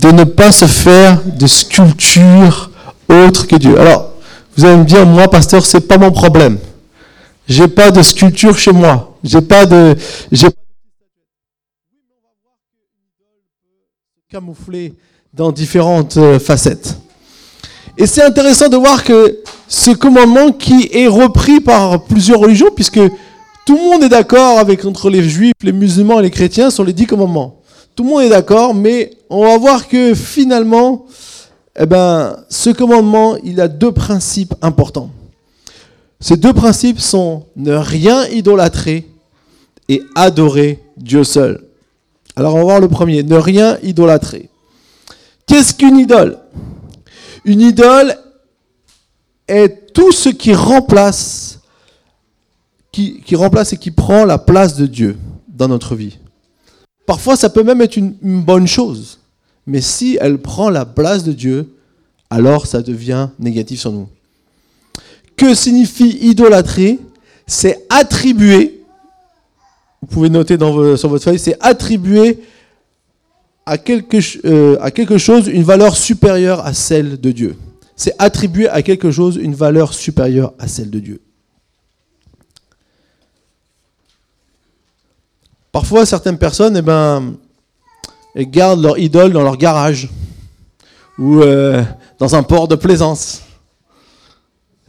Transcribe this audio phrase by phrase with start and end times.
[0.00, 2.70] de ne pas se faire de sculpture
[3.08, 3.78] autre que Dieu.
[3.78, 4.12] Alors,
[4.56, 6.58] vous allez me dire, moi, pasteur, c'est pas mon problème.
[7.48, 9.16] J'ai pas de sculpture chez moi.
[9.22, 9.96] J'ai pas de,
[10.32, 10.48] j'ai
[14.28, 14.92] camoufler
[15.32, 16.96] dans différentes euh, facettes.
[17.96, 19.38] Et c'est intéressant de voir que
[19.68, 23.00] ce commandement qui est repris par plusieurs religions, puisque
[23.64, 26.84] tout le monde est d'accord avec entre les juifs, les musulmans et les chrétiens sur
[26.84, 27.60] les dix commandements.
[27.96, 31.06] Tout le monde est d'accord, mais on va voir que finalement,
[31.78, 35.10] eh ben, ce commandement, il a deux principes importants.
[36.20, 39.08] Ces deux principes sont ne rien idolâtrer
[39.88, 41.64] et adorer Dieu seul.
[42.36, 44.50] Alors on va voir le premier, ne rien idolâtrer.
[45.46, 46.38] Qu'est-ce qu'une idole?
[47.44, 48.14] Une idole
[49.48, 51.60] est tout ce qui remplace,
[52.92, 55.16] qui, remplace et qui prend la place de Dieu
[55.48, 56.18] dans notre vie.
[57.06, 59.20] Parfois, ça peut même être une, bonne chose,
[59.66, 61.72] mais si elle prend la place de Dieu,
[62.30, 64.08] alors ça devient négatif sur nous.
[65.36, 66.98] Que signifie idolâtrer
[67.46, 68.82] C'est attribuer,
[70.02, 72.40] vous pouvez noter sur votre feuille, c'est attribuer
[74.44, 77.56] euh, à quelque chose une valeur supérieure à celle de Dieu.
[77.94, 81.20] C'est attribuer à quelque chose une valeur supérieure à celle de Dieu.
[85.76, 87.34] Parfois, certaines personnes, eh ben,
[88.34, 90.08] gardent leur idole dans leur garage
[91.18, 91.82] ou euh,
[92.18, 93.42] dans un port de plaisance.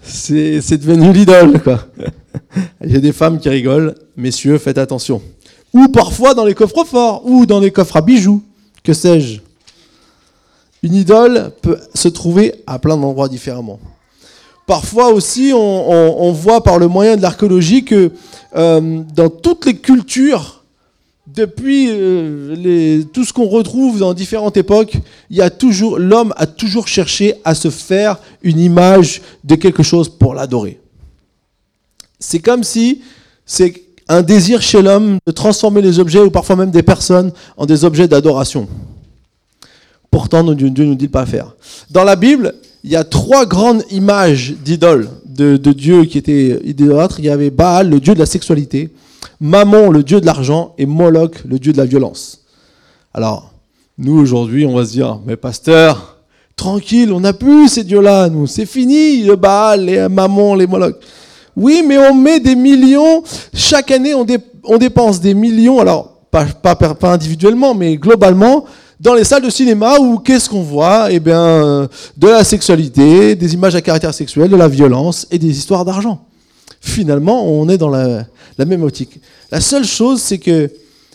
[0.01, 1.81] C'est devenu l'idole, quoi.
[2.81, 5.21] A des femmes qui rigolent, messieurs, faites attention.
[5.73, 8.41] Ou parfois dans les coffres forts, ou dans les coffres à bijoux
[8.81, 9.41] que sais-je?
[10.83, 13.81] Une idole peut se trouver à plein d'endroits différemment.
[14.65, 18.13] Parfois aussi, on, voit par le moyen de l'archéologie que
[18.55, 20.56] euh, dans toutes les cultures,
[21.37, 24.97] depuis euh, tout ce qu'on retrouve dans différentes époques,
[25.29, 29.83] il y a toujours l'homme a toujours cherché à se faire une image de quelque
[29.83, 30.79] chose pour l'adorer.
[32.19, 33.01] C'est comme si
[33.45, 37.65] c'est un désir chez l'homme de transformer les objets ou parfois même des personnes en
[37.65, 38.67] des objets d'adoration.
[40.09, 41.55] Pourtant, Dieu ne nous dit pas faire.
[41.91, 47.19] Dans la Bible, il y a trois grandes images d'idoles de, Dieu qui étaient idolâtres.
[47.19, 48.89] Il y avait Baal, le dieu de la sexualité,
[49.39, 52.41] Mammon, le dieu de l'argent, et Moloch, le dieu de la violence.
[53.13, 53.51] Alors,
[53.97, 56.17] nous aujourd'hui, on va se dire, mais pasteur,
[56.55, 60.95] tranquille, on n'a plus ces dieux-là, nous, c'est fini, le Baal, les Mammon, les Moloch.
[61.55, 66.45] Oui, mais on met des millions, chaque année on, dépense des millions, alors pas,
[66.75, 68.65] pas, individuellement, mais globalement,
[68.99, 71.11] dans les salles de cinéma où qu'est-ce qu'on voit?
[71.11, 75.49] Eh bien, de la sexualité, des images à caractère sexuel, de la violence et des
[75.49, 76.26] histoires d'argent.
[76.81, 78.25] Finalement, on est dans la,
[78.59, 79.19] même optique.
[79.51, 80.69] La seule chose, c'est que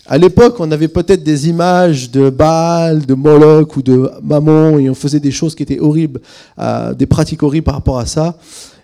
[0.06, 4.91] à l'époque, on avait peut-être des images de Baal, de Moloch ou de Mammon, et
[4.91, 6.21] on faisait des choses qui étaient horribles,
[6.59, 8.37] euh, des pratiques horribles par rapport à ça.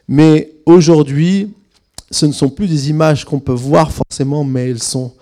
[0.06, 1.52] Mais aujourd'hui,
[2.10, 5.12] ce ne sont plus des images qu'on peut voir forcément, mais elles sont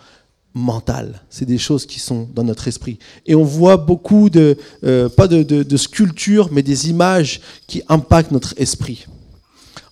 [0.57, 1.21] mentales.
[1.29, 2.99] C'est des choses qui sont dans notre esprit.
[3.27, 8.55] Et on voit beaucoup de, euh, pas de, sculptures, mais des images qui impactent notre
[8.57, 9.07] esprit.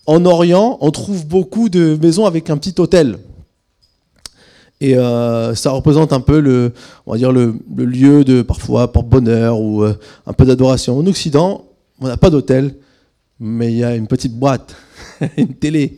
[0.06, 3.19] En Orient, on trouve beaucoup de maisons avec un petit hôtel.
[4.81, 6.72] Et euh, ça représente un peu le,
[7.06, 9.94] on va dire le, lieu de parfois pour bonheur ou euh,
[10.26, 10.98] un peu d'adoration.
[10.98, 11.65] En Occident,
[12.00, 12.75] on n'a pas d'hôtel,
[13.41, 14.75] mais il y a une petite boîte,
[15.37, 15.97] une télé.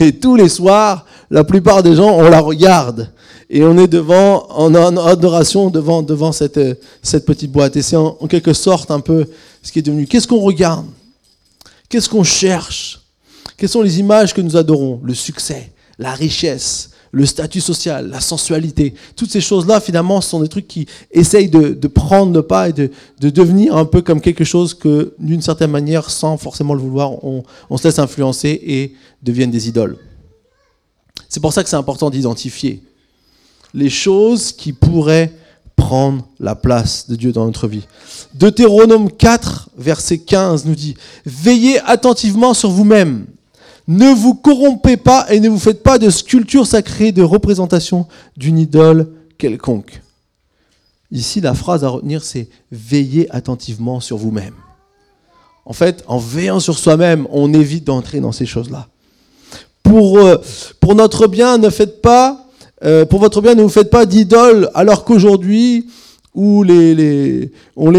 [0.00, 3.10] Et, tous les soirs, la plupart des gens, on la regarde.
[3.48, 6.60] Et on est devant, en adoration devant, devant cette,
[7.02, 7.76] cette petite boîte.
[7.76, 9.26] Et c'est en, quelque sorte un peu
[9.62, 10.06] ce qui est devenu.
[10.06, 10.86] Qu'est-ce qu'on regarde?
[11.88, 12.99] Qu'est-ce qu'on cherche?
[13.60, 15.02] Quelles sont les images que nous adorons?
[15.04, 20.48] Le succès, la richesse, le statut social, la sensualité, toutes ces choses-là, finalement, sont des
[20.48, 24.72] trucs qui essayent de, prendre le pas et de, devenir un peu comme quelque chose
[24.72, 27.44] que, d'une certaine manière, sans forcément le vouloir, on,
[27.76, 29.98] se laisse influencer et deviennent des idoles.
[31.28, 32.82] C'est pour ça que c'est important d'identifier
[33.74, 35.34] les choses qui pourraient
[35.76, 37.86] prendre la place de Dieu dans notre vie.
[38.32, 40.94] Deutéronome 4, verset 15 nous dit,
[41.26, 43.26] Veillez attentivement sur vous-même
[43.90, 48.06] ne vous corrompez pas et ne vous faites pas de sculpture sacrée de représentation
[48.36, 50.00] d'une idole quelconque.
[51.10, 54.54] Ici, la phrase à retenir, c'est veillez attentivement sur vous-même.
[55.64, 58.86] En fait, en veillant sur soi-même, on évite d'entrer dans ces choses-là.
[59.82, 60.36] Pour, euh,
[60.94, 62.46] notre bien, ne faites pas,
[62.84, 65.88] euh, pour votre bien, ne vous faites pas d'idoles, alors qu'aujourd'hui,
[66.36, 67.50] on les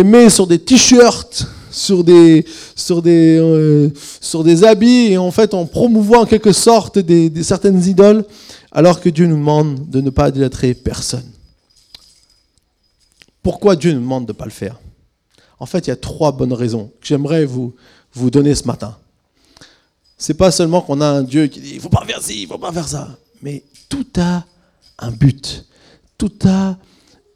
[0.05, 2.45] met sur des t-shirts, sur des,
[2.75, 3.89] sur des, euh,
[4.19, 8.25] sur des habits et en fait on promouvoit en quelque sorte des, certaines idoles
[8.71, 11.25] alors que Dieu nous demande de ne pas idolâtrer personne.
[13.41, 14.79] Pourquoi Dieu nous demande de ne pas le faire?
[15.59, 17.73] En fait, il y a trois bonnes raisons que j'aimerais vous,
[18.13, 18.97] vous donner ce matin.
[20.17, 22.47] C'est pas seulement qu'on a un Dieu qui dit il faut pas faire ci, il
[22.47, 24.45] faut pas faire ça, mais tout a
[24.99, 25.65] un but.
[26.17, 26.77] Tout a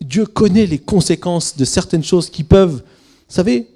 [0.01, 2.81] Dieu connaît les conséquences de certaines choses qui peuvent, vous
[3.35, 3.67] savez,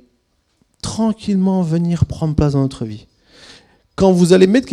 [0.82, 3.06] tranquillement venir prendre place dans notre vie.
[3.96, 4.70] Quand vous allez mettre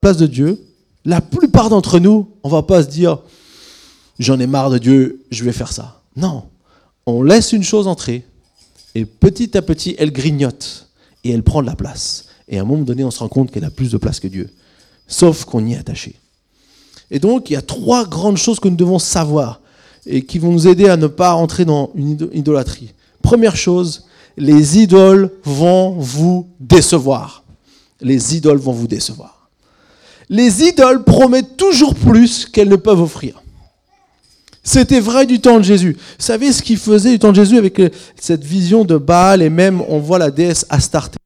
[0.00, 0.60] place de Dieu,
[1.04, 3.18] la plupart d'entre nous, on va pas se dire
[4.18, 6.02] j'en ai marre de Dieu, je vais faire ça.
[6.16, 6.44] Non,
[7.06, 8.24] on laisse une chose entrer
[8.94, 10.88] et petit à petit elle grignote
[11.24, 12.26] et elle prend de la place.
[12.48, 14.28] Et à un moment donné, on se rend compte qu'elle a plus de place que
[14.28, 14.50] Dieu,
[15.06, 16.14] sauf qu'on y est attaché.
[17.10, 19.60] Et donc, il y a trois grandes choses que nous devons savoir
[20.06, 22.92] et qui vont nous aider à ne pas entrer dans une idolâtrie.
[23.22, 24.04] Première chose,
[24.38, 27.44] les idoles vont vous décevoir.
[28.00, 29.48] Les idoles vont vous décevoir.
[30.28, 33.42] Les idoles promettent toujours plus qu'elles ne peuvent offrir.
[34.62, 35.94] C'était vrai du temps de Jésus.
[35.94, 37.80] Vous savez ce qu'il faisait du temps de Jésus avec
[38.20, 41.16] cette vision de Baal et même on voit la déesse Astarté.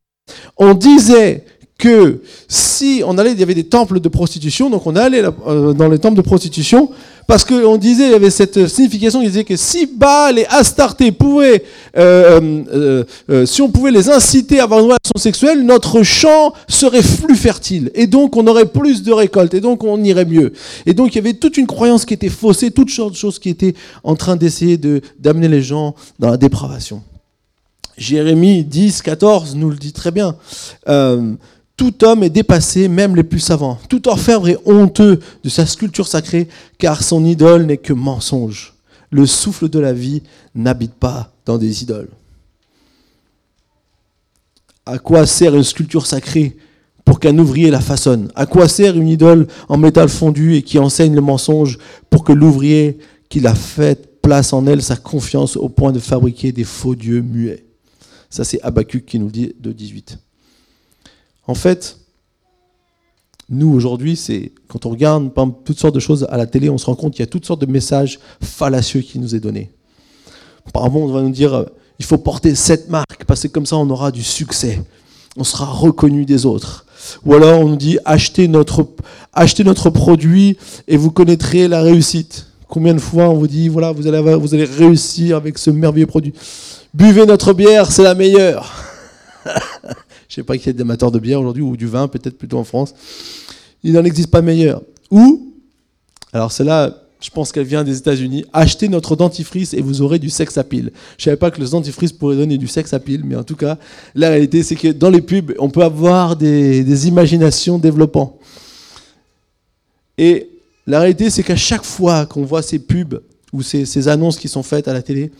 [0.57, 1.45] On disait
[1.77, 5.73] que si on allait, il y avait des temples de prostitution, donc on allait euh,
[5.73, 6.91] dans les temples de prostitution,
[7.27, 11.13] parce qu'on disait, il y avait cette signification, il disait que si Baal et Astarté
[11.13, 11.65] pouvaient,
[11.97, 17.03] euh, euh, si on pouvait les inciter à avoir une relation sexuelle, notre champ serait
[17.25, 20.53] plus fertile, et donc on aurait plus de récoltes, et donc on irait mieux.
[20.87, 23.39] Et donc il y avait toute une croyance qui était faussée, toutes sortes de choses
[23.39, 23.75] qui étaient
[24.05, 27.03] en train d'essayer de, d'amener les gens dans la dépravation.
[27.99, 30.35] Jérémie 10, 14 nous le dit très bien.
[31.77, 33.79] Tout homme est dépassé, même les plus savants.
[33.89, 36.49] Tout orfèvre est honteux de sa sculpture sacrée,
[36.79, 38.75] car son idole n'est que mensonge.
[39.11, 40.23] Le souffle de la vie
[40.55, 42.11] n'habite pas dans des idoles.
[44.87, 46.57] À quoi sert une sculpture sacrée
[47.05, 48.31] pour qu'un ouvrier la façonne?
[48.35, 51.79] À quoi sert une idole en métal fondu et qui enseigne le mensonge
[52.11, 52.99] pour que l'ouvrier
[53.29, 57.23] qui l'a fait place en elle sa confiance au point de fabriquer des faux dieux
[57.23, 57.65] muets?
[58.31, 60.19] Ça, c'est Habakkuk qui nous le dit de 18.
[61.47, 61.99] En fait,
[63.49, 65.31] nous aujourd'hui, c'est quand on regarde
[65.65, 67.45] toutes sortes de choses à la télé, on se rend compte qu'il y a toutes
[67.45, 69.71] sortes de messages fallacieux qui nous est donné.
[70.73, 71.65] Par exemple, on va nous dire euh,
[71.99, 74.83] il faut porter cette marque parce que comme ça on aura du succès,
[75.37, 76.87] on sera reconnu des autres.
[77.25, 78.85] Ou alors on nous dit achetez notre,
[79.91, 80.57] produit
[80.87, 82.47] et vous connaîtrez la réussite.
[82.69, 86.33] Combien de fois on vous dit voilà vous vous allez réussir avec ce merveilleux produit.
[86.95, 88.73] Buvez notre bière, c'est la meilleure.
[90.33, 92.57] Je ne sais pas qui est amateurs de bière aujourd'hui, ou du vin, peut-être plutôt
[92.57, 92.95] en France.
[93.85, 94.81] Il n'en existe pas meilleur.
[95.11, 95.53] Ou,
[96.33, 100.31] alors celle-là, je pense qu'elle vient des États-Unis, achetez notre dentifrice et vous aurez du
[100.31, 100.91] sexe à pile.
[101.19, 103.45] Je ne savais pas que le dentifrice pourrait donner du sexe à pile, mais en
[103.45, 103.77] tout cas,
[104.15, 108.39] la réalité, c'est que dans les pubs, on peut avoir des, imaginations développant.
[110.17, 110.49] Et
[110.87, 113.21] la réalité, c'est qu'à chaque fois qu'on voit ces pubs
[113.53, 115.31] ou ces, ces annonces qui sont faites à la télé,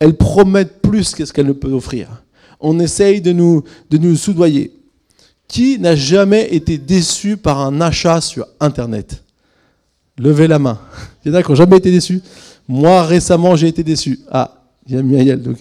[0.00, 2.23] elles promettent plus que ce qu'elles ne peuvent offrir
[2.64, 4.72] on essaye de nous, de nous soudoyer.
[5.46, 9.22] Qui n'a jamais été déçu par un achat sur Internet?
[10.18, 10.80] Levez la main.
[11.24, 12.22] Il y en a qui n'ont jamais été déçus.
[12.66, 14.20] Moi, récemment, j'ai été déçu.
[14.30, 15.42] Ah, il y a Miaël.
[15.42, 15.58] Donc.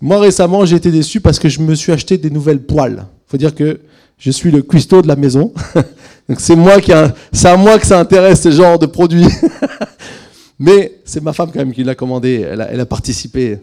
[0.00, 2.98] Moi, récemment, j'ai été déçu parce que je me suis acheté des nouvelles poêles.
[2.98, 3.80] Il faut dire que
[4.18, 5.52] je suis le cuistot de la maison.
[6.28, 9.26] Donc c'est à moi que ça intéresse ce genre de produits.
[10.58, 12.46] Mais c'est ma femme quand même qui l'a commandé.
[12.46, 13.58] Elle a participé.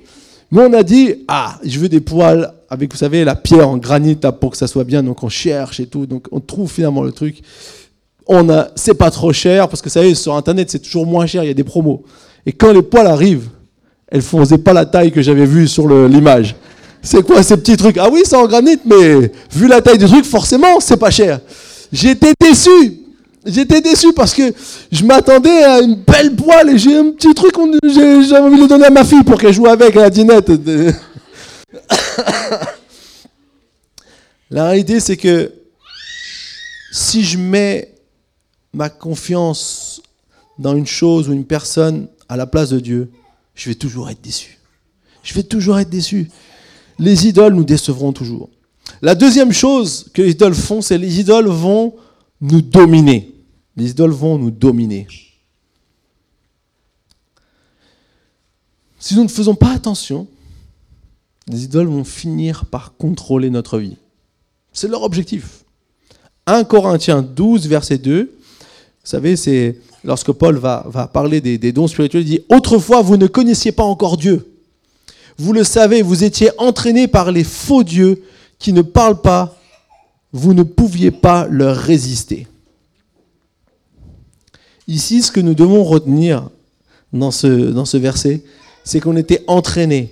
[0.57, 4.17] On a dit, ah, je veux des poils avec, vous savez, la pierre en granit
[4.39, 5.03] pour que ça soit bien.
[5.03, 6.05] Donc, on cherche et tout.
[6.05, 7.41] Donc, on trouve finalement le truc.
[8.27, 11.25] On a, c'est pas trop cher parce que, vous savez, sur Internet, c'est toujours moins
[11.25, 11.43] cher.
[11.43, 12.03] Il y a des promos.
[12.45, 13.49] Et quand les poils arrivent,
[14.07, 16.55] elles faisaient pas la taille que j'avais vue sur l'image.
[17.01, 17.97] C'est quoi ces petits trucs?
[17.97, 21.39] Ah oui, c'est en granit, mais vu la taille du truc, forcément, c'est pas cher.
[21.91, 23.04] J'étais déçu.
[23.45, 24.53] J'étais déçu parce que
[24.91, 28.67] je m'attendais à une belle poêle et j'ai un petit truc, j'ai envie de le
[28.67, 30.51] donner à ma fille pour qu'elle joue avec à la dinette.
[34.49, 35.51] la réalité, c'est que
[36.91, 37.93] si je mets
[38.73, 40.01] ma confiance
[40.57, 43.11] dans une chose ou une personne à la place de Dieu,
[43.53, 44.57] je vais toujours être déçu.
[45.21, 46.31] Je vais toujours être déçu.
[46.97, 48.49] Les idoles nous décevront toujours.
[49.03, 51.93] La deuxième chose que les idoles font, c'est les idoles vont
[52.41, 53.34] nous dominer.
[53.77, 55.07] Les idoles vont nous dominer.
[58.99, 60.27] Si nous ne faisons pas attention,
[61.47, 63.97] les idoles vont finir par contrôler notre vie.
[64.73, 65.63] C'est leur objectif.
[66.47, 68.31] 1 Corinthiens 12, verset 2,
[69.05, 73.17] vous savez, c'est lorsque Paul va, parler des, des, dons spirituels, il dit, Autrefois, vous
[73.17, 74.51] ne connaissiez pas encore Dieu.
[75.37, 78.23] Vous le savez, vous étiez entraînés par les faux dieux
[78.57, 79.59] qui ne parlent pas.
[80.31, 82.47] Vous ne pouviez pas leur résister.
[84.87, 86.49] Ici, ce que nous devons retenir
[87.11, 88.41] dans ce, dans ce verset,
[88.83, 90.11] c'est qu'on était entraînés.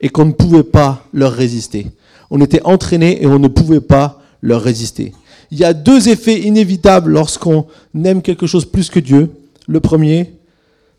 [0.00, 1.88] et qu'on ne pouvait pas leur résister.
[2.30, 5.12] On était entraîné et on ne pouvait pas leur résister.
[5.50, 7.66] Il y a deux effets inévitables lorsqu'on
[8.04, 9.30] aime quelque chose plus que Dieu.
[9.66, 10.34] Le premier,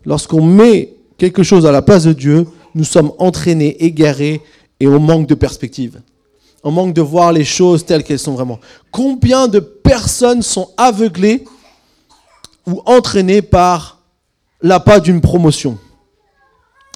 [0.04, 4.40] lorsqu'on met quelque chose à la place de Dieu, nous sommes entraînés, égarés
[4.80, 6.00] et on manque de perspective.
[6.62, 8.58] On manque de voir les choses telles qu'elles sont vraiment.
[8.90, 11.44] Combien de personnes sont aveuglées
[12.66, 13.98] ou entraînées par
[14.62, 15.78] l'appât d'une promotion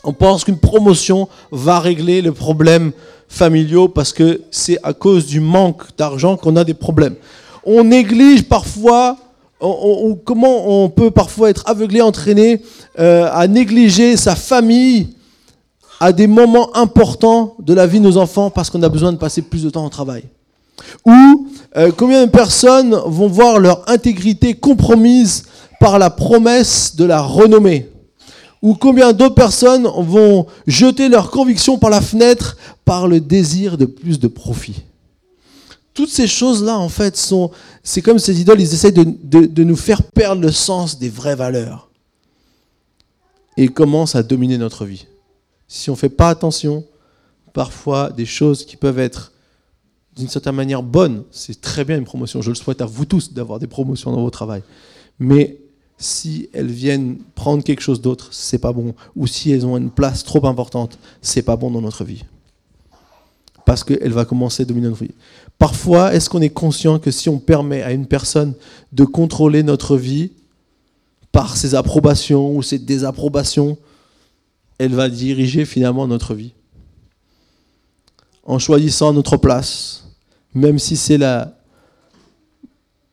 [0.04, 2.92] On pense qu'une promotion va régler le problème
[3.28, 7.16] familiaux parce que c'est à cause du manque d'argent qu'on a des problèmes.
[7.64, 9.16] On néglige parfois,
[10.24, 12.62] comment on peut parfois être aveuglé, entraîné
[12.98, 15.14] euh, à négliger sa famille
[16.00, 19.16] à des moments importants de la vie de nos enfants parce qu'on a besoin de
[19.16, 20.24] passer plus de temps au travail.
[21.06, 25.44] Ou euh, combien de personnes vont voir leur intégrité compromise
[25.84, 27.90] par la promesse de la renommée
[28.62, 33.84] ou combien d'autres personnes vont jeter leurs convictions par la fenêtre par le désir de
[33.84, 34.82] plus de profit.
[35.92, 37.50] Toutes ces choses-là, en fait, sont,
[37.82, 41.36] c'est comme ces idoles, ils essaient de, de, nous faire perdre le sens des vraies
[41.36, 41.90] valeurs.
[43.58, 45.06] Et commencent à dominer notre vie.
[45.68, 46.82] Si on ne fait pas attention,
[47.52, 49.32] parfois des choses qui peuvent être
[50.16, 52.40] d'une certaine manière bonnes, c'est très bien une promotion.
[52.40, 54.62] Je le souhaite à vous tous d'avoir des promotions dans vos travail.
[55.18, 55.58] Mais
[55.98, 58.94] si elles viennent prendre quelque chose d'autre, c'est pas bon.
[59.16, 62.24] Ou si elles ont une place trop importante, c'est pas bon dans notre vie.
[63.64, 65.14] Parce qu'elle va commencer à dominer notre vie.
[65.58, 68.54] Parfois, est-ce qu'on est conscient que si on permet à une personne
[68.92, 70.32] de contrôler notre vie
[71.32, 73.78] par ses approbations ou ses désapprobations,
[74.78, 76.52] elle va diriger finalement notre vie
[78.44, 80.04] En choisissant notre place,
[80.52, 81.56] même si c'est la,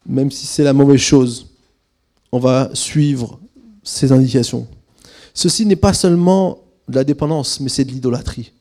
[0.05, 1.50] même si c'est la mauvaise chose
[2.31, 3.39] on va suivre
[3.83, 4.67] ces indications.
[5.33, 8.51] Ceci n'est pas seulement de la dépendance, mais c'est de l'idolâtrie.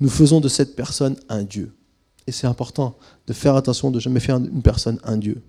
[0.00, 1.72] Nous faisons de cette personne un Dieu.
[2.26, 2.96] Et c'est important
[3.26, 5.42] de faire attention de jamais faire une personne un Dieu.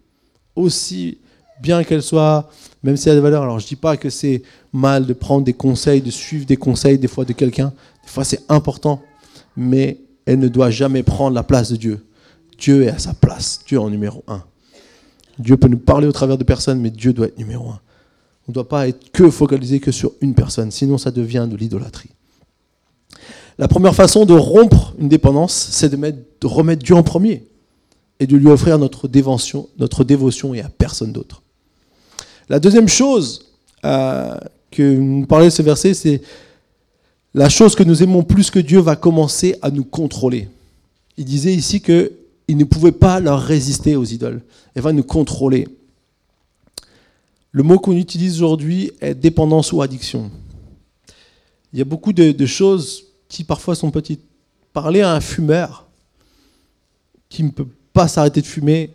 [0.56, 1.20] Aussi
[1.62, 2.50] bien qu'elle soit,
[2.84, 4.42] même si elle a des valeurs, alors je ne dis pas que c'est
[4.74, 7.72] mal de prendre des conseils, de suivre des conseils des fois de quelqu'un,
[8.04, 9.02] des fois c'est important,
[9.56, 12.06] mais elle ne doit jamais prendre la place de Dieu.
[12.58, 14.44] Dieu est à sa place, Dieu en numéro un.
[15.42, 17.80] Dieu peut nous parler au travers de personnes, mais Dieu doit être numéro un.
[18.48, 21.56] On ne doit pas être que focalisé que sur une personne, sinon ça devient de
[21.56, 22.10] l'idolâtrie.
[23.58, 27.44] La première façon de rompre une dépendance, c'est de, remettre Dieu en premier
[28.20, 31.44] et de lui offrir notre dévotion, notre dévotion et à personne d'autre.
[32.50, 33.52] La deuxième chose
[33.86, 34.36] euh,
[34.72, 36.22] que nous parlez de ce verset, c'est
[37.34, 40.50] la chose que nous aimons plus que Dieu va commencer à nous contrôler.
[41.18, 42.12] Il disait ici que
[42.52, 44.42] il ne pouvait pas leur résister aux idoles.
[44.76, 45.70] Elle va nous contrôler.
[47.54, 50.30] Le mot qu'on utilise aujourd'hui est dépendance ou addiction.
[51.72, 54.20] Il y a beaucoup de, choses qui parfois sont petites.
[54.74, 55.88] Parler à un fumeur
[57.30, 58.92] qui ne peut pas s'arrêter de fumer,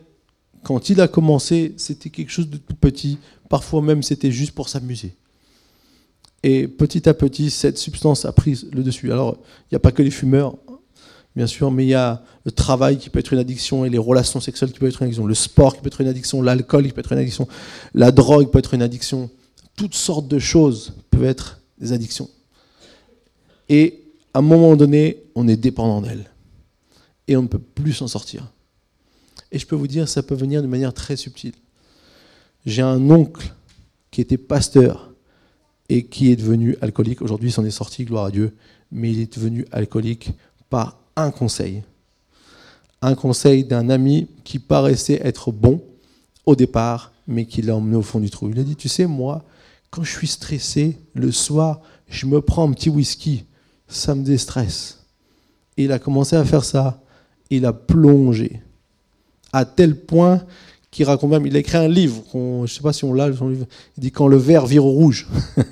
[0.62, 3.16] quand il a commencé, c'était quelque chose de tout petit.
[3.48, 5.14] Parfois même, c'était juste pour s'amuser.
[6.42, 9.10] Et petit à petit, cette substance a pris le dessus.
[9.12, 10.56] Alors, il n'y a pas que les fumeurs
[11.36, 13.98] bien sûr, mais il y a le travail qui peut être une addiction et les
[13.98, 16.86] relations sexuelles qui peuvent être une addiction, le sport qui peut être une addiction, l'alcool
[16.86, 17.46] qui peut être une addiction,
[17.94, 19.30] la drogue peut être une addiction.
[19.76, 22.30] Toutes sortes de choses peuvent être des addictions.
[23.68, 24.02] Et
[24.32, 26.30] à un moment donné, on est dépendant d'elles.
[27.28, 28.50] Et on ne peut plus s'en sortir.
[29.52, 31.54] Et je peux vous dire, ça peut venir de manière très subtile.
[32.64, 33.52] J'ai un oncle
[34.10, 35.12] qui était pasteur
[35.88, 37.20] et qui est devenu alcoolique.
[37.20, 38.56] Aujourd'hui, il s'en est sorti, gloire à Dieu.
[38.90, 40.30] Mais il est devenu alcoolique
[40.70, 41.82] par un conseil.
[43.02, 45.82] Un conseil d'un ami qui paraissait être bon
[46.44, 48.50] au départ, mais qui l'a emmené au fond du trou.
[48.50, 49.44] Il a dit, tu sais, moi,
[49.90, 53.44] quand je suis stressé, le soir, je me prends un petit whisky,
[53.88, 55.04] ça me déstresse.
[55.76, 57.02] Et il a commencé à faire ça.
[57.50, 58.62] Il a plongé.
[59.52, 60.44] À tel point
[60.90, 63.34] qu'il raconte même, il a écrit un livre, je ne sais pas si on l'a,
[63.34, 65.28] son livre, il dit Quand le verre vire au rouge.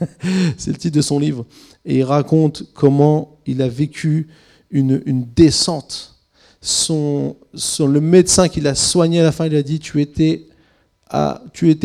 [0.56, 1.46] C'est le titre de son livre.
[1.84, 4.28] Et il raconte comment il a vécu
[4.70, 6.14] une, descente.
[6.62, 10.46] Le médecin qui l'a soigné à la fin, il a dit tu étais,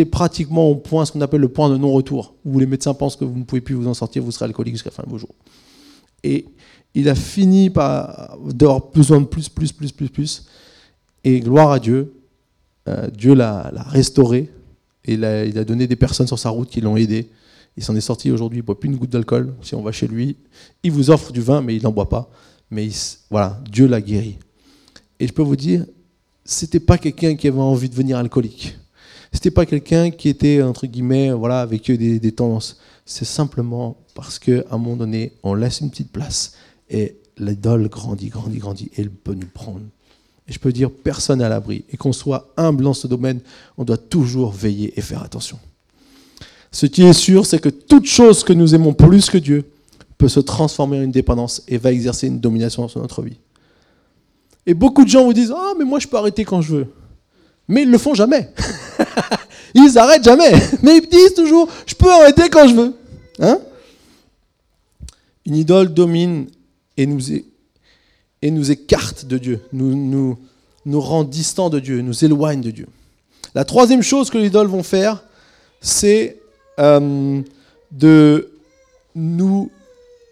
[0.05, 3.25] pratiquement au point, ce qu'on appelle le point de non-retour, où les médecins pensent que
[3.25, 5.17] vous ne pouvez plus vous en sortir, vous serez alcoolique jusqu'à la fin de vos
[5.17, 5.35] jours.
[6.23, 6.45] Et
[6.95, 10.45] il a fini par avoir besoin de plus, plus, plus, plus, plus.
[11.23, 12.13] Et gloire à Dieu,
[12.87, 14.49] euh, Dieu l'a restauré
[15.05, 17.29] et il a, donné des personnes sur sa route qui l'ont aidé.
[17.77, 19.53] Il s'en est sorti aujourd'hui, il ne boit plus une goutte d'alcool.
[19.61, 20.37] Si on va chez lui,
[20.83, 22.29] il vous offre du vin, mais il n'en boit pas
[22.71, 22.89] mais
[23.29, 24.37] voilà, Dieu l'a guéri.
[25.19, 25.85] Et je peux vous dire,
[26.45, 28.77] c'était pas quelqu'un qui avait envie de devenir alcoolique.
[29.31, 32.79] C'était pas quelqu'un qui était entre guillemets voilà avec des, des tendances.
[33.05, 36.53] C'est simplement parce qu'à un moment donné, on laisse une petite place
[36.89, 39.81] Et l'idole grandit, grandit, grandit, et elle peut nous prendre.
[40.47, 41.85] Et je peux dire, personne à l'abri.
[41.89, 43.39] Et qu'on soit humble dans ce domaine,
[43.77, 45.59] on doit toujours veiller et faire attention.
[46.71, 49.71] Ce qui est sûr, c'est que toute chose que nous aimons plus que Dieu
[50.19, 53.37] peut se transformer en une dépendance et va exercer une domination sur notre vie.
[54.65, 56.87] Et beaucoup de gens vous disent Ah, mais moi je peux arrêter quand je veux.
[57.67, 58.51] Mais ils ne le font jamais.
[59.73, 60.51] ils n'arrêtent jamais.
[60.83, 62.93] Mais ils disent toujours Je peux arrêter quand je veux.
[63.39, 63.59] Hein?
[65.45, 66.47] Une idole domine
[66.97, 67.21] et nous,
[68.41, 70.37] et nous écarte de Dieu, nous, nous,
[70.85, 72.87] nous rend distants de Dieu, nous éloigne de Dieu.
[73.55, 75.23] La troisième chose que les idoles vont faire,
[75.79, 76.41] c'est
[76.79, 77.41] euh,
[77.91, 78.51] de
[79.15, 79.71] nous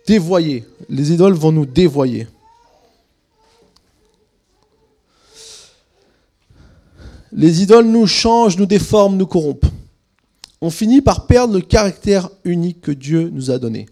[0.07, 0.65] dévoyer.
[0.89, 2.27] Les idoles vont nous dévoyer.
[7.33, 9.67] Les idoles nous changent, nous déforment, nous corrompent.
[10.61, 13.85] On finit par perdre le caractère unique que Dieu nous a donné.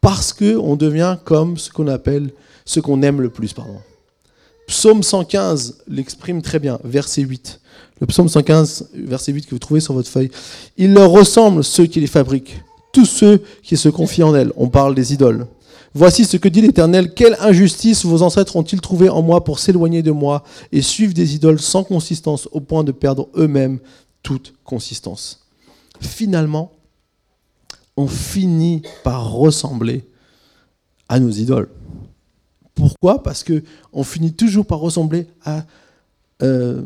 [0.00, 2.30] Parce qu'on devient comme ce qu'on appelle,
[2.64, 3.52] ce qu'on aime le plus.
[3.52, 3.80] Pardon.
[4.68, 7.60] Psaume 115 l'exprime très bien, verset 8.
[8.00, 10.30] Le psaume 115, verset 8 que vous trouvez sur votre feuille.
[10.76, 14.52] Il leur ressemble ceux qui les fabriquent, tous ceux qui se confient en elles.
[14.56, 15.46] On parle des idoles.
[15.94, 17.14] Voici ce que dit l'Éternel.
[17.14, 21.34] Quelle injustice vos ancêtres ont-ils trouvé en moi pour s'éloigner de moi et suivre des
[21.34, 23.80] idoles sans consistance au point de perdre eux-mêmes
[24.22, 25.46] toute consistance.
[26.00, 26.72] Finalement,
[27.96, 30.04] on finit par ressembler
[31.08, 31.70] à nos idoles.
[32.74, 33.22] Pourquoi?
[33.22, 35.64] Parce que on finit toujours par ressembler à
[36.42, 36.82] euh,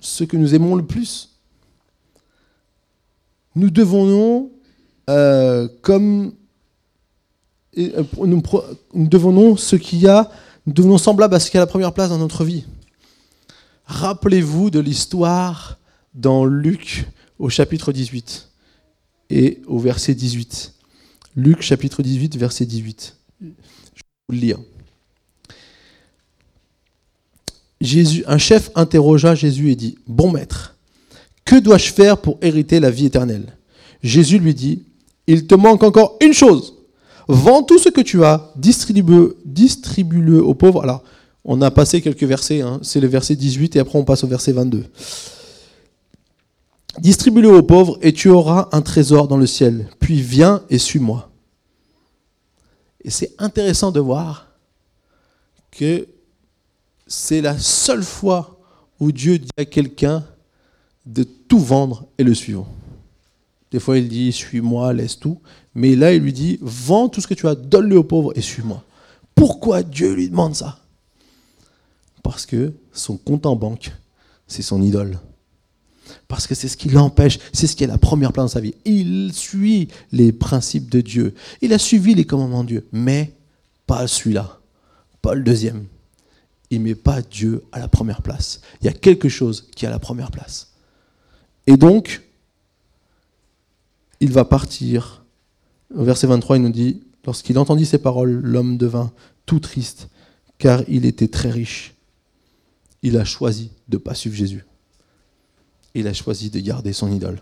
[0.00, 1.36] ce que nous aimons le plus.
[3.54, 4.50] Nous devenons
[5.08, 6.32] euh, comme
[7.78, 8.42] euh, nous,
[8.94, 10.30] devenons ce qu'il y a,
[10.66, 12.64] nous devenons semblables à ce qui a la première place dans notre vie.
[13.86, 15.78] Rappelez-vous de l'histoire
[16.14, 17.06] dans Luc
[17.38, 18.48] au chapitre 18
[19.30, 20.74] et au verset 18.
[21.36, 23.16] Luc chapitre 18, verset 18.
[23.40, 23.52] Je vais
[24.28, 24.58] vous le lire.
[27.80, 30.76] Jésus, un chef interrogea Jésus et dit, Bon maître,
[31.44, 33.56] que dois-je faire pour hériter la vie éternelle?
[34.02, 34.82] Jésus lui dit,
[35.26, 36.74] Il te manque encore une chose.
[37.28, 40.82] Vends tout ce que tu as, distribue-le aux pauvres.
[40.82, 41.02] Alors,
[41.44, 42.78] on a passé quelques versets, hein.
[42.82, 44.84] c'est le verset 18 et après on passe au verset 22.
[46.98, 49.88] Distribue-le aux pauvres et tu auras un trésor dans le ciel.
[50.00, 51.30] Puis viens et suis-moi.
[53.04, 54.48] Et c'est intéressant de voir
[55.70, 56.08] que
[57.06, 58.58] c'est la seule fois
[58.98, 60.24] où Dieu dit à quelqu'un
[61.04, 62.66] de tout vendre et le suivre.
[63.76, 65.38] Des fois, il dit Suis-moi, laisse tout.
[65.74, 68.40] Mais là, il lui dit Vends tout ce que tu as, donne-le aux pauvres et
[68.40, 68.82] suis-moi.
[69.34, 70.78] Pourquoi Dieu lui demande ça?
[72.22, 73.92] Parce que son compte en banque,
[74.46, 75.18] c'est son idole.
[76.26, 78.60] Parce que c'est ce qui l'empêche, c'est ce qui est la première place dans sa
[78.60, 78.74] vie.
[78.86, 81.34] Il suit les principes de Dieu.
[81.60, 83.34] Il a suivi les commandements de Dieu, mais
[83.86, 84.58] pas celui-là,
[85.20, 85.84] pas le deuxième.
[86.70, 88.62] Il met pas Dieu à la première place.
[88.80, 90.72] Il y a quelque chose qui est à la première place.
[91.66, 92.22] Et donc,
[94.20, 95.24] il va partir.
[95.94, 99.12] Au verset 23, il nous dit, lorsqu'il entendit ces paroles, l'homme devint
[99.44, 100.08] tout triste,
[100.58, 101.94] car il était très riche.
[103.02, 104.64] Il a choisi de ne pas suivre Jésus.
[105.94, 107.40] Il a choisi de garder son idole.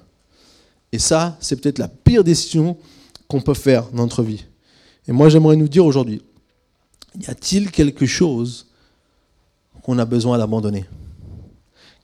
[0.93, 2.77] Et ça, c'est peut-être la pire décision
[3.29, 4.45] qu'on peut faire dans notre vie.
[5.09, 6.23] Et moi, j'aimerais nous dire aujourd'hui,
[7.21, 8.67] y a-t-il quelque chose
[9.83, 10.85] qu'on a besoin d'abandonner?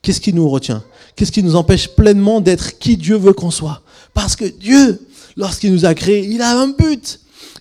[0.03, 0.83] Qu'est-ce qui nous retient?
[1.15, 3.83] Qu'est-ce qui nous empêche pleinement d'être qui Dieu veut qu'on soit?
[4.15, 5.01] Parce que Dieu,
[5.37, 7.21] lorsqu'il nous a créés, il a un but.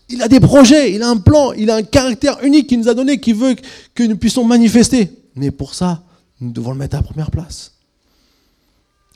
[0.09, 2.89] Il a des projets, il a un plan, il a un caractère unique qu'il nous
[2.89, 3.55] a donné, qui veut
[3.93, 5.11] que nous puissions manifester.
[5.35, 6.03] Mais pour ça,
[6.41, 7.73] nous devons le mettre à la première place.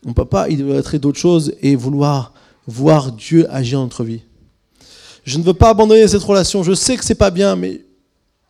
[0.06, 2.34] On ne peut pas idolâtrer d'autres choses et vouloir
[2.68, 4.22] voir Dieu agir dans notre vie.
[5.24, 6.64] Je ne veux pas abandonner cette relation.
[6.64, 7.82] Je sais que c'est pas bien, mais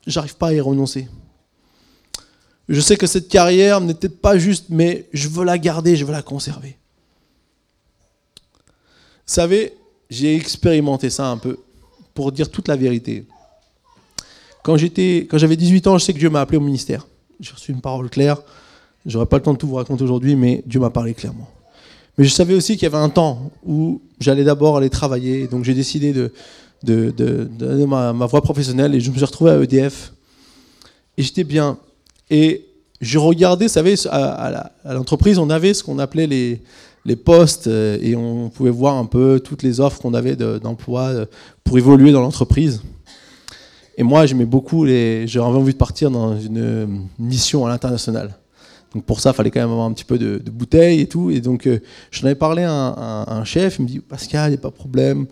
[0.05, 1.07] j'arrive pas à y renoncer.
[2.67, 6.11] Je sais que cette carrière n'était pas juste, mais je veux la garder, je veux
[6.11, 6.77] la conserver.
[9.25, 9.73] Savez,
[10.09, 11.57] j'ai expérimenté ça un peu
[12.13, 13.25] pour dire toute la vérité.
[14.63, 17.07] Quand j'étais, quand j'avais 18 ans, je sais que Dieu m'a appelé au ministère.
[17.39, 18.37] J'ai reçu une parole claire.
[19.05, 21.49] J'aurais pas le temps de tout vous raconter aujourd'hui, mais Dieu m'a parlé clairement.
[22.17, 25.47] Mais je savais aussi qu'il y avait un temps où j'allais d'abord aller travailler.
[25.47, 26.31] Donc j'ai décidé de,
[26.83, 30.13] de, de, ma, ma, voie professionnelle et je me suis retrouvé à EDF.
[31.17, 31.77] Et j'étais bien.
[32.29, 32.65] Et
[33.01, 36.61] je regardais, vous savez, à l'entreprise, on avait ce qu'on appelait les,
[37.05, 41.01] les postes euh, et on pouvait voir un peu toutes les offres qu'on avait d'emploi
[41.01, 41.25] euh,
[41.63, 42.81] pour évoluer dans l'entreprise.
[43.97, 44.85] Et moi, j'aimais beaucoup.
[44.87, 48.35] J'avais envie de partir dans une mission à l'international,
[48.93, 51.29] Donc pour ça, il fallait quand même avoir un petit peu de, bouteille et tout.
[51.29, 51.79] Et donc euh,
[52.11, 54.75] j'en avais parlé à un, chef, il me dit Pascal, il n'y a pas de
[54.75, 55.27] problème.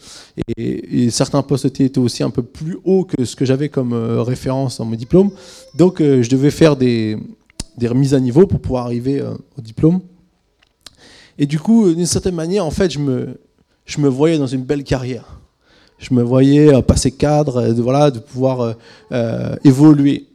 [0.57, 4.21] Et, certains postes étaient aussi un peu plus hauts que ce que j'avais comme euh,
[4.21, 5.31] référence dans mon diplôme.
[5.75, 7.17] Donc euh, je devais faire des,
[7.77, 9.23] des, remises à niveau pour pouvoir arriver
[9.57, 10.01] au diplôme.
[11.41, 13.39] Et du coup, d'une certaine manière, en fait, je me,
[13.85, 15.41] je me voyais dans une belle carrière.
[15.97, 18.75] Je me voyais passer cadre, de, voilà, de pouvoir
[19.63, 20.27] évoluer.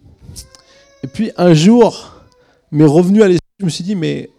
[1.04, 2.12] Et puis un jour,
[2.72, 4.30] mais revenu à l'esprit, je me suis dit, mais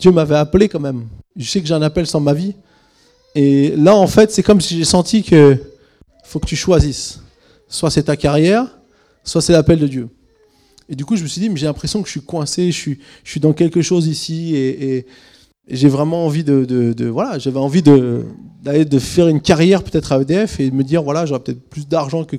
[0.00, 1.06] Dieu m'avait appelé quand même.
[1.36, 2.54] Je sais que j'ai un appel sans ma vie.
[3.36, 5.56] Et là, en fait, c'est comme si j'ai senti que
[6.24, 7.20] faut que tu choisisses.
[7.68, 8.66] Soit c'est ta carrière,
[9.22, 10.08] soit c'est l'appel de Dieu.
[10.88, 12.76] Et du coup, je me suis dit, mais j'ai l'impression que je suis coincé, je
[12.76, 15.06] suis, je suis dans quelque chose ici, et,
[15.70, 18.24] j'ai vraiment envie de, voilà, j'avais envie de,
[18.62, 21.68] d'aller de faire une carrière peut-être à EDF et de me dire, voilà, j'aurai peut-être
[21.68, 22.36] plus d'argent que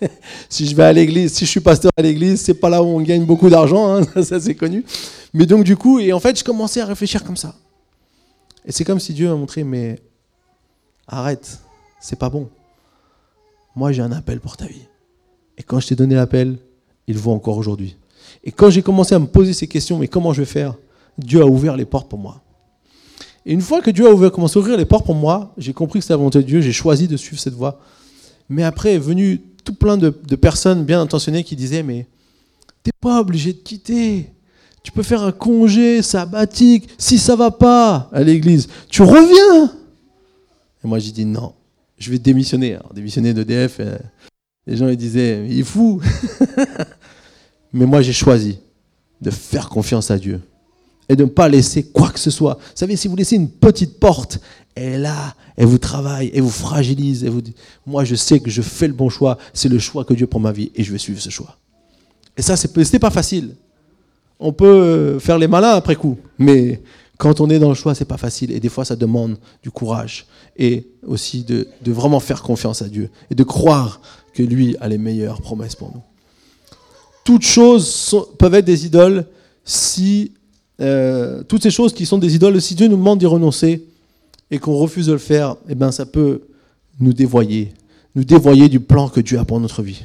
[0.48, 2.86] si je vais à l'église, si je suis pasteur à l'église, c'est pas là où
[2.86, 4.84] on gagne beaucoup d'argent, hein, ça c'est connu.
[5.32, 7.54] Mais donc du coup, et en fait, je commençais à réfléchir comme ça.
[8.66, 10.00] Et c'est comme si Dieu m'a montré, mais
[11.06, 11.60] arrête,
[12.00, 12.48] c'est pas bon.
[13.74, 14.86] Moi, j'ai un appel pour ta vie.
[15.58, 16.56] Et quand je t'ai donné l'appel,
[17.06, 17.96] il vaut encore aujourd'hui.
[18.42, 20.74] Et quand j'ai commencé à me poser ces questions, mais comment je vais faire
[21.18, 22.42] Dieu a ouvert les portes pour moi.
[23.46, 25.72] Et une fois que Dieu a ouvert, commencé à ouvrir les portes pour moi, j'ai
[25.72, 27.80] compris que c'était la volonté de Dieu, j'ai choisi de suivre cette voie.
[28.48, 32.08] Mais après est venu tout plein de, personnes bien intentionnées qui disaient Mais
[32.82, 34.32] t'es pas obligé de quitter.
[34.82, 36.88] Tu peux faire un congé sabbatique.
[36.98, 39.72] Si ça va pas à l'église, tu reviens.
[40.84, 41.54] Et moi, j'ai dit Non,
[41.98, 42.74] je vais démissionner.
[42.74, 43.96] Alors, démissionner d'EDF, euh,
[44.66, 46.00] les gens ils disaient Il est fou.
[47.72, 48.58] Mais moi, j'ai choisi
[49.20, 50.40] de faire confiance à Dieu
[51.08, 52.54] et de ne pas laisser quoi que ce soit.
[52.54, 54.40] Vous savez, si vous laissez une petite porte,
[54.74, 57.24] elle est là, elle vous travaille, elle vous fragilise.
[57.24, 57.54] Elle vous dit,
[57.86, 60.40] moi, je sais que je fais le bon choix, c'est le choix que Dieu prend
[60.40, 61.56] ma vie et je vais suivre ce choix.
[62.36, 63.54] Et ça, ce n'est pas facile.
[64.38, 66.82] On peut faire les malins après coup, mais
[67.16, 68.52] quand on est dans le choix, c'est pas facile.
[68.52, 70.26] Et des fois, ça demande du courage
[70.58, 74.00] et aussi de, vraiment faire confiance à Dieu et de croire
[74.34, 76.02] que lui a les meilleures promesses pour nous.
[77.24, 79.26] Toutes choses peuvent être des idoles
[79.64, 80.32] si
[80.80, 83.84] euh, toutes ces choses qui sont des idoles, si Dieu nous demande d'y renoncer,
[84.50, 86.42] et qu'on refuse de le faire, eh ben, ça peut
[87.00, 87.72] nous dévoyer,
[88.14, 90.04] nous dévoyer du plan que Dieu a pour notre vie.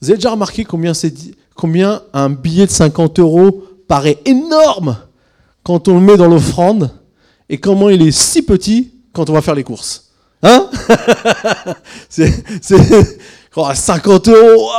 [0.00, 0.92] Vous avez déjà remarqué combien,
[1.54, 4.96] combien un billet de 50 euros paraît énorme
[5.62, 6.90] quand on le met dans l'offrande
[7.48, 10.10] et comment il est si petit quand on va faire les courses?
[10.42, 10.70] Hein?
[13.52, 14.70] 50 euros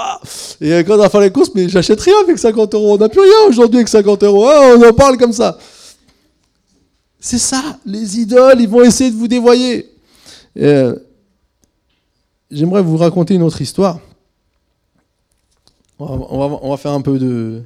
[0.62, 2.94] Et quand on va faire les courses, mais j'achète rien avec 50 euros.
[2.94, 4.48] On n'a plus rien aujourd'hui avec 50 euros.
[4.48, 5.58] Hein, on en parle comme ça.
[7.20, 9.92] C'est ça, les idoles, ils vont essayer de vous dévoyer.
[10.58, 10.96] Euh,
[12.50, 14.00] j'aimerais vous raconter une autre histoire.
[16.00, 17.20] On va, faire un peu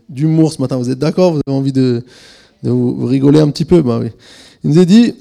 [0.09, 0.75] d'humour ce matin.
[0.75, 1.31] Vous êtes d'accord?
[1.31, 2.03] Vous avez envie de,
[2.63, 3.81] vous rigoler un petit peu?
[3.81, 4.01] Bah
[4.61, 5.15] Il nous a dit,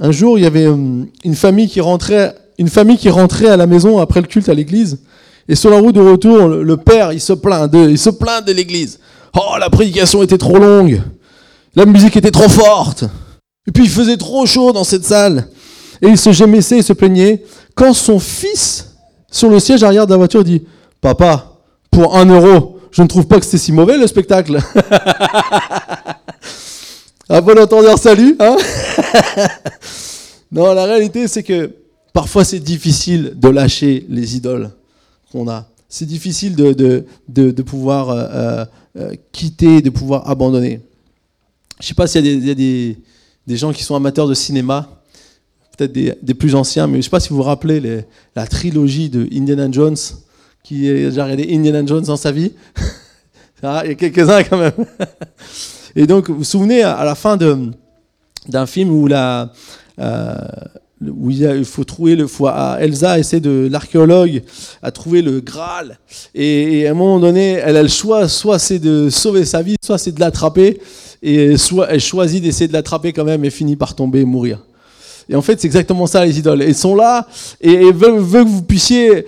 [0.00, 3.56] un jour, il y avait euh, une famille qui rentrait, une famille qui rentrait à
[3.56, 4.98] la maison après le culte à l'église.
[5.48, 8.46] Et sur la route de retour, le père, il se plaint de, il se plaint
[8.46, 9.00] de l'église.
[9.34, 11.00] Oh, la prédication était trop longue.
[11.74, 13.04] La musique était trop forte.
[13.66, 15.48] Et puis il faisait trop chaud dans cette salle.
[16.02, 17.42] Et il se gémissait et se plaignait.
[17.74, 18.90] Quand son fils,
[19.30, 20.62] sur le siège arrière de la voiture, dit
[21.00, 24.58] Papa, pour un euro, je ne trouve pas que c'était si mauvais le spectacle.
[27.30, 28.36] un bon entendeur, salut.
[28.38, 28.56] Hein?
[30.52, 31.70] Non, la réalité, c'est que
[32.12, 34.70] parfois c'est difficile de lâcher les idoles
[35.32, 35.66] qu'on a.
[35.92, 37.04] C'est difficile de, de,
[37.50, 38.64] de, pouvoir euh, euh,
[38.96, 40.80] euh, quitter, de pouvoir abandonner.
[41.80, 42.96] Je ne sais pas s'il y a des,
[43.44, 45.02] des, gens qui sont amateurs de cinéma,
[45.76, 48.04] peut-être des, plus anciens, mais je ne sais pas si vous vous rappelez
[48.36, 49.96] la trilogie de Indiana Jones,
[50.62, 52.52] qui a déjà regardé Indiana Jones dans sa vie.
[53.62, 54.72] Ah, il y a quelques-uns quand même.
[55.94, 59.52] Et donc, vous vous souvenez, à la fin d'un film où, la,
[61.00, 62.76] où il, faut trouver le foie.
[62.80, 64.42] Elsa essaie de l'archéologue
[64.82, 65.98] à trouver le Graal.
[66.34, 69.76] Et, à un moment donné, elle a le choix soit c'est de sauver sa vie,
[69.82, 70.80] soit c'est de l'attraper
[71.22, 74.60] et soit elle choisit d'essayer de l'attraper quand même et finit par tomber et mourir.
[75.28, 76.64] Et en fait, c'est exactement ça les idoles.
[76.66, 77.26] Ils sont là
[77.60, 79.26] et, veulent, que vous puissiez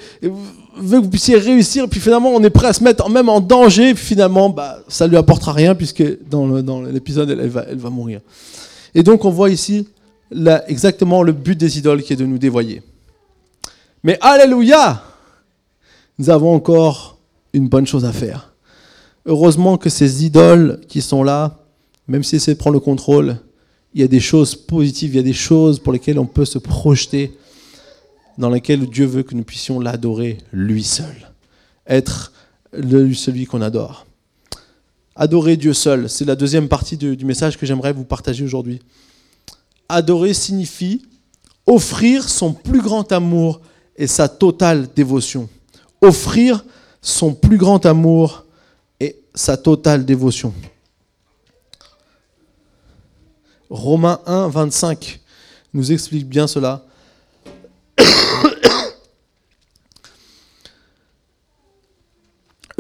[0.77, 3.41] veut que vous puissiez réussir, puis finalement on est prêt à se mettre même en
[3.41, 7.91] danger, puis finalement bah, ça lui apportera rien, puisque dans l'épisode elle, va, elle va
[7.91, 8.21] mourir.
[8.95, 9.87] Et donc on voit ici
[10.67, 12.83] exactement le but des idoles qui est de nous dévoyer.
[14.03, 15.03] Mais Alléluia
[16.19, 17.19] Nous avons encore
[17.53, 18.53] une bonne chose à faire.
[19.27, 21.59] Heureusement que ces idoles qui sont là,
[22.09, 23.37] même si de prendre le contrôle,
[23.95, 26.45] il y a des choses positives, il y a des choses pour lesquelles on peut
[26.45, 27.33] se projeter,
[28.39, 31.31] dans lesquelles Dieu veut que nous puissions l'adorer lui seul,
[31.87, 32.33] être
[32.73, 34.07] celui qu'on adore.
[35.15, 38.81] Adorer Dieu seul, c'est la deuxième partie du message que j'aimerais vous partager aujourd'hui.
[39.93, 41.03] Adorer signifie
[41.67, 43.61] offrir son plus grand amour
[43.95, 45.51] et sa totale dévotion.
[46.01, 46.65] Offrir
[47.03, 48.47] son plus grand amour
[49.01, 50.55] et sa totale dévotion.
[53.69, 55.21] Romains 1, 25
[55.75, 56.87] nous explique bien cela.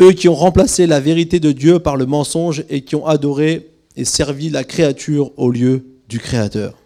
[0.00, 3.68] Eux qui ont remplacé la vérité de Dieu par le mensonge et qui ont adoré
[3.96, 6.81] et servi la créature au lieu du Créateur.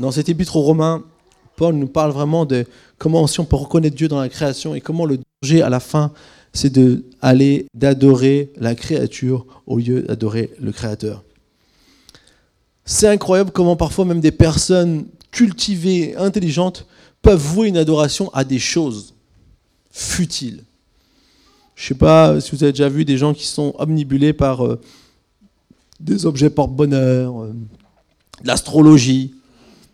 [0.00, 1.04] Dans cet épître aux Romains,
[1.56, 2.64] Paul nous parle vraiment de
[2.96, 5.78] comment si on peut reconnaître Dieu dans la création et comment le danger à la
[5.78, 6.10] fin,
[6.54, 11.22] c'est d'aller d'adorer la créature au lieu d'adorer le Créateur.
[12.86, 16.86] C'est incroyable comment parfois même des personnes cultivées, intelligentes,
[17.20, 19.12] peuvent vouer une adoration à des choses
[19.90, 20.64] futiles.
[21.76, 24.64] Je ne sais pas si vous avez déjà vu des gens qui sont omnibulés par
[24.64, 24.80] euh,
[26.00, 27.52] des objets porte-bonheur, euh,
[28.44, 29.34] l'astrologie.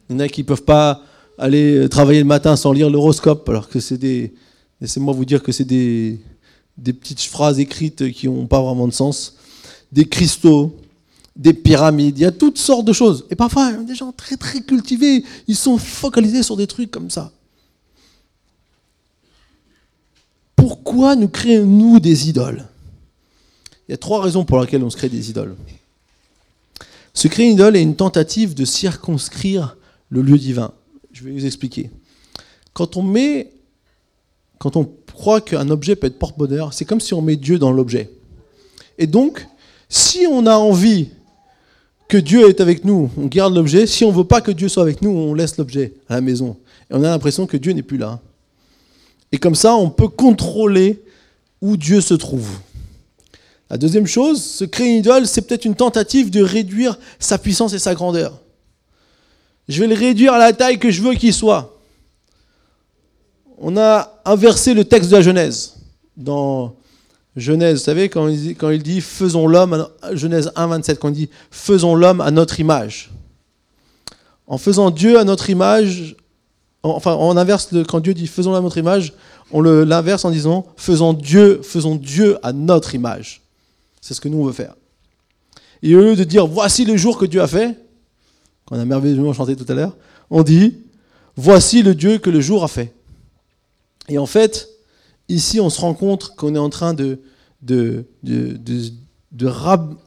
[0.08, 1.02] Il y en a qui ne peuvent pas
[1.38, 4.32] aller travailler le matin sans lire l'horoscope, alors que c'est des...
[4.80, 6.20] Laissez-moi vous dire que c'est des,
[6.76, 9.36] des petites phrases écrites qui n'ont pas vraiment de sens.
[9.90, 10.76] Des cristaux,
[11.34, 13.26] des pyramides, il y a toutes sortes de choses.
[13.30, 17.32] Et parfois, des gens très très cultivés, ils sont focalisés sur des trucs comme ça.
[20.54, 22.66] Pourquoi nous créons-nous des idoles?
[23.88, 25.54] Il y a trois raisons pour lesquelles on se crée des idoles.
[27.14, 29.75] Se créer une idole est une tentative de circonscrire
[30.08, 30.72] le lieu divin.
[31.12, 31.90] Je vais vous expliquer.
[32.72, 33.52] Quand on met,
[34.58, 37.72] quand on croit qu'un objet peut être porte-bonheur, c'est comme si on met Dieu dans
[37.72, 38.10] l'objet.
[38.98, 39.46] Et donc,
[39.88, 41.08] si on a envie
[42.08, 43.86] que Dieu est avec nous, on garde l'objet.
[43.86, 46.20] Si on ne veut pas que Dieu soit avec nous, on laisse l'objet à la
[46.20, 46.56] maison.
[46.90, 48.20] Et on a l'impression que Dieu n'est plus là.
[49.32, 51.02] Et comme ça, on peut contrôler
[51.60, 52.48] où Dieu se trouve.
[53.68, 57.72] La deuxième chose, se créer une idole, c'est peut-être une tentative de réduire sa puissance
[57.72, 58.40] et sa grandeur.
[59.68, 61.76] Je vais le réduire à la taille que je veux qu'il soit.
[63.58, 65.74] On a inversé le texte de la Genèse.
[66.16, 66.76] Dans
[67.36, 71.94] Genèse, vous savez, quand il dit, faisons l'homme, Genèse 1, 27, quand il dit faisons
[71.94, 73.10] l'homme à notre image.
[74.46, 76.16] En faisant Dieu à notre image,
[76.82, 79.12] enfin, on inverse quand Dieu dit faisons l'homme à notre image,
[79.50, 83.42] on l'inverse en disant faisons Dieu, faisons Dieu à notre image.
[84.00, 84.74] C'est ce que nous on veut faire.
[85.82, 87.76] Et au lieu de dire voici le jour que Dieu a fait,
[88.66, 89.96] qu'on a merveilleusement chanté tout à l'heure,
[90.30, 90.74] on dit
[91.36, 92.92] voici le Dieu que le jour a fait.
[94.08, 94.68] Et en fait,
[95.28, 97.20] ici, on se rend compte qu'on est en train de,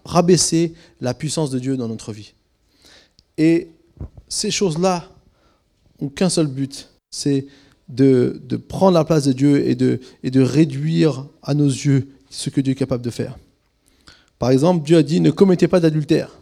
[0.06, 2.34] rabaisser la puissance de Dieu dans notre vie.
[3.38, 3.70] Et
[4.28, 5.10] ces choses-là
[6.02, 7.48] n'ont qu'un seul but, c'est
[7.88, 12.50] de, prendre la place de Dieu et de, et de réduire à nos yeux ce
[12.50, 13.38] que Dieu est capable de faire.
[14.38, 16.39] Par exemple, Dieu a dit ne commettez pas d'adultère.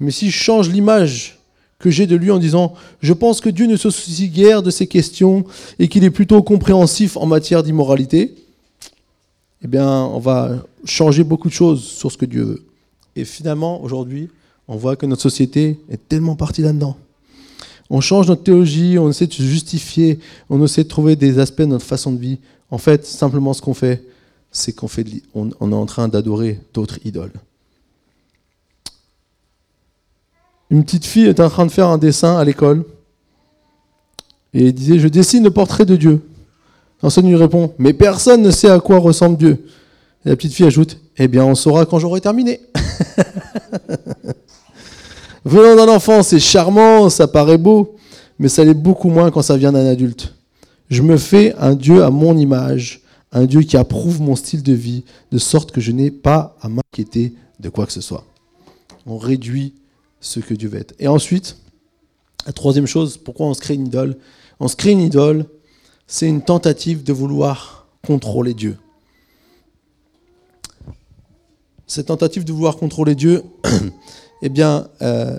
[0.00, 1.38] Mais si je change l'image
[1.78, 4.70] que j'ai de lui en disant Je pense que Dieu ne se soucie guère de
[4.70, 5.44] ces questions
[5.78, 8.34] et qu'il est plutôt compréhensif en matière d'immoralité.
[9.62, 12.64] Eh bien, on va changer beaucoup de choses sur ce que Dieu veut.
[13.16, 14.30] Et finalement, aujourd'hui,
[14.68, 16.96] on voit que notre société est tellement partie là-dedans.
[17.90, 21.62] On change notre théologie, on essaie de se justifier, on essaie de trouver des aspects
[21.62, 22.38] de notre façon de vie.
[22.70, 24.04] En fait, simplement ce qu'on fait,
[24.52, 27.32] c'est qu'on fait, on est en train d'adorer d'autres idoles.
[30.70, 32.84] Une petite fille est en train de faire un dessin à l'école.
[34.54, 36.22] Et disait, je dessine le portrait de Dieu.
[37.02, 39.64] L'enseignant lui répond, mais personne ne sait à quoi ressemble Dieu.
[40.24, 42.60] La petite fille ajoute, eh bien on saura quand j'aurai terminé.
[45.44, 47.96] Venant d'un enfant, c'est charmant, ça paraît beau,
[48.38, 50.34] mais ça l'est beaucoup moins quand ça vient d'un adulte.
[50.90, 53.00] Je me fais un Dieu à mon image,
[53.32, 56.68] un Dieu qui approuve mon style de vie, de sorte que je n'ai pas à
[56.68, 58.24] m'inquiéter de quoi que ce soit.
[59.06, 59.72] On réduit
[60.20, 60.94] ce que Dieu veut être.
[60.98, 61.56] Et ensuite,
[62.46, 64.16] la troisième chose, pourquoi on se crée une idole?
[64.60, 65.46] On se crée une idole,
[66.06, 68.76] c'est une tentative de vouloir contrôler Dieu.
[71.86, 73.42] Cette tentative de vouloir contrôler Dieu,
[74.42, 75.38] eh bien, euh,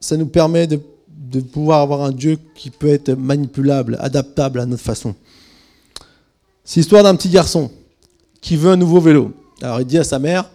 [0.00, 4.66] ça nous permet de, de, pouvoir avoir un Dieu qui peut être manipulable, adaptable à
[4.66, 5.14] notre façon.
[6.64, 7.70] C'est l'histoire d'un petit garçon
[8.40, 9.32] qui veut un nouveau vélo.
[9.62, 10.50] Alors il dit à sa mère,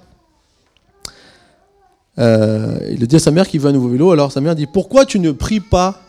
[2.19, 4.11] euh, il dit à sa mère qu'il veut un nouveau vélo.
[4.11, 6.01] Alors sa mère dit Pourquoi tu ne pries pas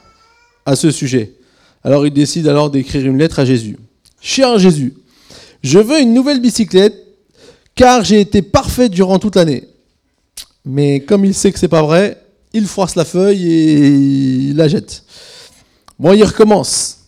[0.66, 1.34] à ce sujet?
[1.82, 3.78] Alors il décide alors d'écrire une lettre à Jésus.
[4.20, 4.94] Cher Jésus,
[5.62, 6.94] je veux une nouvelle bicyclette
[7.74, 9.68] car j'ai été parfait durant toute l'année.
[10.64, 12.18] Mais comme il sait que c'est pas vrai,
[12.52, 15.04] il froisse la feuille et il la jette.
[15.98, 16.98] Bon, il recommence.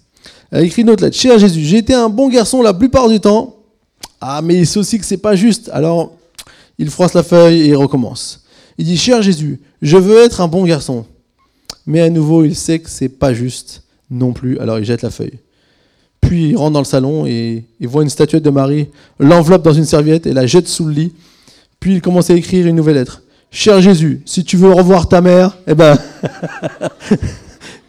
[0.53, 1.17] Il écrit une autre lettre.
[1.17, 3.57] Cher Jésus, j'ai été un bon garçon la plupart du temps.
[4.21, 5.71] Ah, mais il sait aussi que c'est pas juste.
[5.73, 6.13] Alors,
[6.79, 8.46] Il froisse la feuille et il recommence.
[8.79, 11.07] Il dit Cher Jésus, je veux être un bon garçon.
[11.87, 15.11] Mais à nouveau, il sait que c'est pas juste non plus, alors il jette la
[15.11, 15.39] feuille.
[16.21, 18.89] Puis il rentre dans le salon et il voit une statuette de Marie,
[19.21, 21.13] l'enveloppe dans une serviette et la jette sous le lit.
[21.79, 23.23] Puis il commence à écrire une nouvelle lettre.
[23.51, 25.97] Cher Jésus, si tu veux revoir ta mère, eh ben,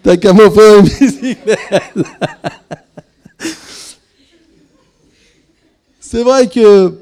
[0.04, 1.98] t'as qu'à m'offrir une bicyclette.
[6.00, 6.94] C'est vrai que,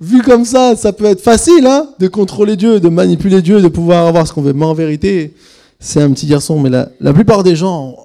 [0.00, 3.68] vu comme ça, ça peut être facile hein, de contrôler Dieu, de manipuler Dieu, de
[3.68, 4.52] pouvoir avoir ce qu'on veut.
[4.52, 5.34] Mais en vérité,
[5.78, 6.58] c'est un petit garçon.
[6.60, 7.96] Mais la, plupart des gens,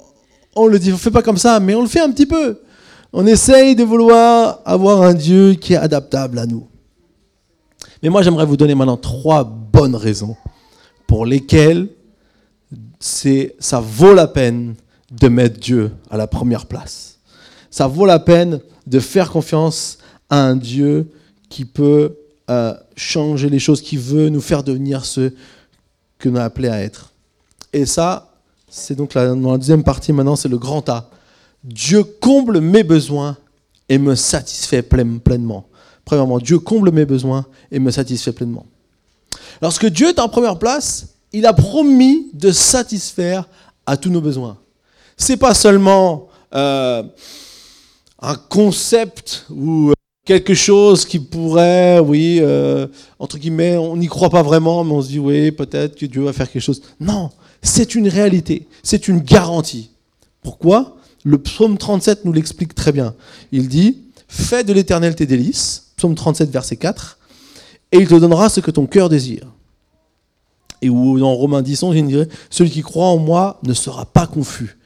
[0.55, 2.59] on le dit, on fait pas comme ça, mais on le fait un petit peu.
[3.11, 6.67] On essaye de vouloir avoir un Dieu qui est adaptable à nous.
[8.03, 10.37] Mais moi, j'aimerais vous donner maintenant trois bonnes raisons
[11.07, 11.89] pour lesquelles
[12.99, 14.75] ça vaut la peine
[15.11, 17.17] de mettre Dieu à la première place.
[17.71, 19.97] Ça vaut la peine de faire confiance
[20.29, 21.07] à un Dieu
[21.49, 22.15] qui peut
[22.49, 25.35] euh, changer les choses, qui veut nous faire devenir ceux
[26.17, 27.11] que nous a appelés à être.
[27.73, 28.33] Et ça,
[28.69, 31.09] c'est donc la, dans la deuxième partie maintenant, c'est le grand A.
[31.63, 33.37] Dieu comble mes besoins
[33.87, 35.65] et me satisfait pleinement.
[36.05, 38.65] Premièrement, Dieu comble mes besoins et me satisfait pleinement.
[39.61, 43.47] Lorsque Dieu est en première place, il a promis de satisfaire
[43.85, 44.57] à tous nos besoins.
[45.17, 47.03] C'est pas seulement euh,
[48.21, 49.91] un concept ou
[50.29, 52.85] quelque chose qui pourrait, oui, euh,
[53.17, 56.21] entre guillemets, on n'y croit pas vraiment, mais on se dit, oui, peut-être que Dieu
[56.21, 56.83] va faire quelque chose.
[56.99, 57.31] Non,
[57.63, 59.89] c'est une réalité, c'est une garantie.
[60.43, 60.97] Pourquoi?
[61.23, 63.15] Le psaume 37 nous l'explique très bien.
[63.51, 67.17] Il dit, fais de l'éternel tes délices, psaume 37, verset 4,
[67.91, 69.47] et il te donnera ce que ton cœur désire.
[70.83, 74.27] Et où dans Romains 10, il dirait, celui qui croit en moi ne sera pas
[74.27, 74.77] confus.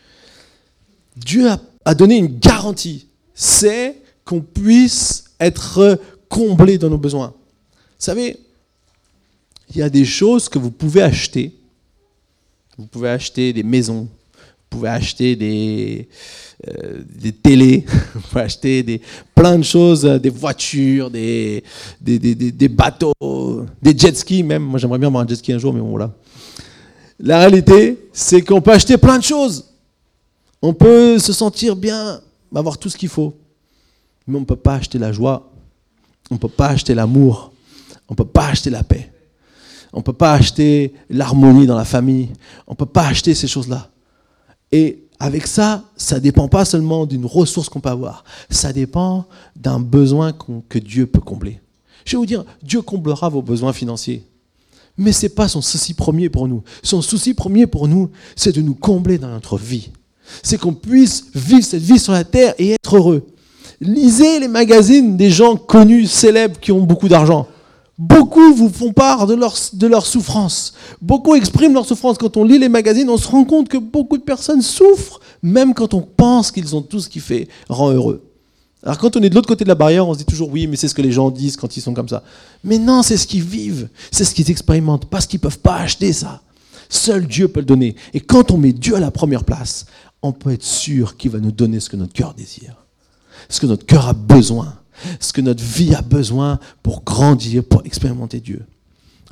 [1.17, 1.49] Dieu
[1.83, 7.27] a donné une garantie c'est qu'on puisse être comblé dans nos besoins.
[7.27, 8.37] Vous savez,
[9.69, 11.53] il y a des choses que vous pouvez acheter.
[12.77, 16.07] Vous pouvez acheter des maisons, vous pouvez acheter des,
[16.67, 18.99] euh, des télés, vous pouvez acheter des,
[19.35, 21.63] plein de choses, des voitures, des,
[22.01, 23.13] des, des, des bateaux,
[23.81, 24.63] des jet skis même.
[24.63, 26.11] Moi j'aimerais bien avoir un jet ski un jour, mais bon voilà.
[27.19, 29.65] La réalité, c'est qu'on peut acheter plein de choses.
[30.61, 32.21] On peut se sentir bien,
[32.55, 33.35] avoir tout ce qu'il faut.
[34.27, 35.51] Mais on ne peut pas acheter la joie,
[36.31, 37.51] on ne peut pas acheter l'amour,
[38.09, 39.11] on ne peut pas acheter la paix,
[39.91, 42.29] on ne peut pas acheter l'harmonie dans la famille,
[42.67, 43.89] on ne peut pas acheter ces choses-là.
[44.71, 49.25] Et avec ça, ça ne dépend pas seulement d'une ressource qu'on peut avoir, ça dépend
[49.55, 50.33] d'un besoin
[50.69, 51.59] que Dieu peut combler.
[52.05, 54.27] Je vais vous dire, Dieu comblera vos besoins financiers.
[54.97, 56.63] Mais ce n'est pas son souci premier pour nous.
[56.83, 59.89] Son souci premier pour nous, c'est de nous combler dans notre vie
[60.41, 63.25] c'est qu'on puisse vivre cette vie sur la terre et être heureux.
[63.83, 67.47] Lisez les magazines des gens connus, célèbres, qui ont beaucoup d'argent.
[67.97, 70.73] Beaucoup vous font part de leur, souffrance.
[71.01, 72.17] Beaucoup expriment leur souffrance.
[72.17, 75.73] Quand on lit les magazines, on se rend compte que beaucoup de personnes souffrent, même
[75.73, 78.23] quand on pense qu'ils ont tout ce qui fait rend heureux.
[78.83, 80.65] Alors quand on est de l'autre côté de la barrière, on se dit toujours oui,
[80.65, 82.23] mais c'est ce que les gens disent quand ils sont comme ça.
[82.63, 85.75] Mais non, c'est ce qu'ils vivent, c'est ce qu'ils expérimentent, parce qu'ils ne peuvent pas
[85.75, 86.41] acheter ça.
[86.89, 87.95] Seul Dieu peut le donner.
[88.13, 89.85] Et quand on met Dieu à la première place,
[90.21, 92.82] on peut être sûr qu'il va nous donner ce que notre cœur désire,
[93.49, 94.75] ce que notre cœur a besoin,
[95.19, 98.65] ce que notre vie a besoin pour grandir, pour expérimenter Dieu.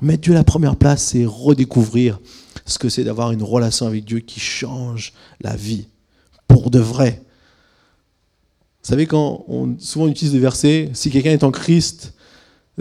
[0.01, 2.19] Mettre Dieu à la première place, c'est redécouvrir
[2.65, 5.87] ce que c'est d'avoir une relation avec Dieu qui change la vie,
[6.47, 7.21] pour de vrai.
[8.83, 12.13] Vous savez, quand on souvent utilise des versets, si quelqu'un est en Christ,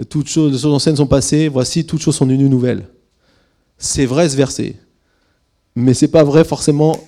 [0.09, 2.87] toutes choses, choses anciennes sont passées, voici, toutes choses sont devenues nouvelles.
[3.77, 4.77] C'est vrai ce verset,
[5.75, 6.99] mais c'est pas vrai forcément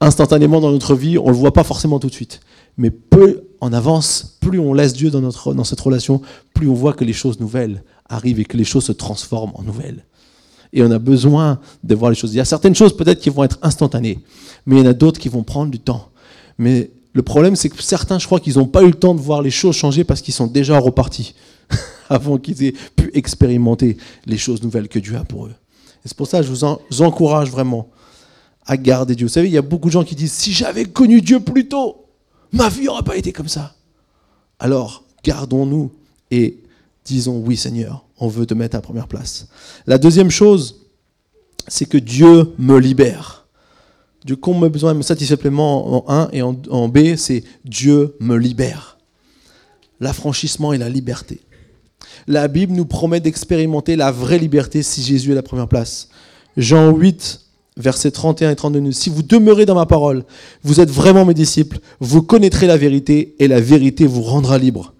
[0.00, 2.40] instantanément dans notre vie, on le voit pas forcément tout de suite.
[2.76, 6.22] Mais peu on avance, plus on laisse Dieu dans, notre, dans cette relation,
[6.54, 9.62] plus on voit que les choses nouvelles arrivent et que les choses se transforment en
[9.62, 10.04] nouvelles.
[10.72, 12.32] Et on a besoin de voir les choses.
[12.32, 14.20] Il y a certaines choses peut-être qui vont être instantanées,
[14.66, 16.08] mais il y en a d'autres qui vont prendre du temps.
[16.58, 19.20] Mais le problème, c'est que certains, je crois qu'ils n'ont pas eu le temps de
[19.20, 21.34] voir les choses changer parce qu'ils sont déjà repartis
[22.08, 25.54] avant qu'ils aient pu expérimenter les choses nouvelles que Dieu a pour eux.
[26.04, 27.88] Et c'est pour ça que je vous encourage vraiment
[28.64, 29.26] à garder Dieu.
[29.26, 31.66] Vous savez, il y a beaucoup de gens qui disent, si j'avais connu Dieu plus
[31.66, 32.06] tôt,
[32.52, 33.74] ma vie n'aurait pas été comme ça.
[34.58, 35.90] Alors, gardons-nous
[36.30, 36.62] et
[37.04, 39.48] disons, oui Seigneur, on veut te mettre à première place.
[39.86, 40.86] La deuxième chose,
[41.68, 43.46] c'est que Dieu me libère.
[44.40, 48.14] Comble mes besoins et me satisfait pleinement en 1 et en, en B, c'est Dieu
[48.20, 48.98] me libère.
[49.98, 51.40] L'affranchissement et la liberté.
[52.26, 56.08] La Bible nous promet d'expérimenter la vraie liberté si Jésus est la première place.
[56.56, 57.40] Jean 8,
[57.80, 58.92] versets 31 et 32.
[58.92, 60.24] Si vous demeurez dans ma parole,
[60.62, 64.94] vous êtes vraiment mes disciples, vous connaîtrez la vérité et la vérité vous rendra libre.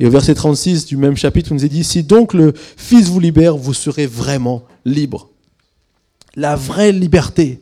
[0.00, 3.08] Et au verset 36 du même chapitre, on nous est dit, si donc le Fils
[3.08, 5.30] vous libère, vous serez vraiment libre.
[6.34, 7.60] La vraie liberté.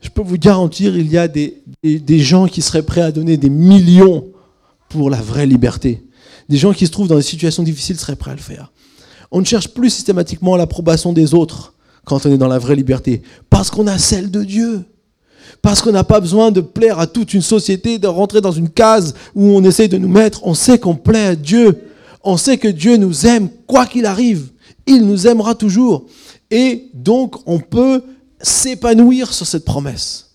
[0.00, 3.36] Je peux vous garantir, il y a des, des, gens qui seraient prêts à donner
[3.36, 4.28] des millions
[4.88, 6.04] pour la vraie liberté.
[6.48, 8.72] Des gens qui se trouvent dans des situations difficiles seraient prêts à le faire.
[9.32, 11.74] On ne cherche plus systématiquement l'approbation des autres
[12.06, 14.84] quand on est dans la vraie liberté, parce qu'on a celle de Dieu.
[15.60, 18.70] Parce qu'on n'a pas besoin de plaire à toute une société, de rentrer dans une
[18.70, 20.46] case où on essaye de nous mettre.
[20.46, 21.82] On sait qu'on plaît à Dieu.
[22.22, 24.50] On sait que Dieu nous aime, quoi qu'il arrive.
[24.86, 26.06] Il nous aimera toujours.
[26.50, 28.02] Et donc, on peut
[28.40, 30.30] s'épanouir sur cette promesse.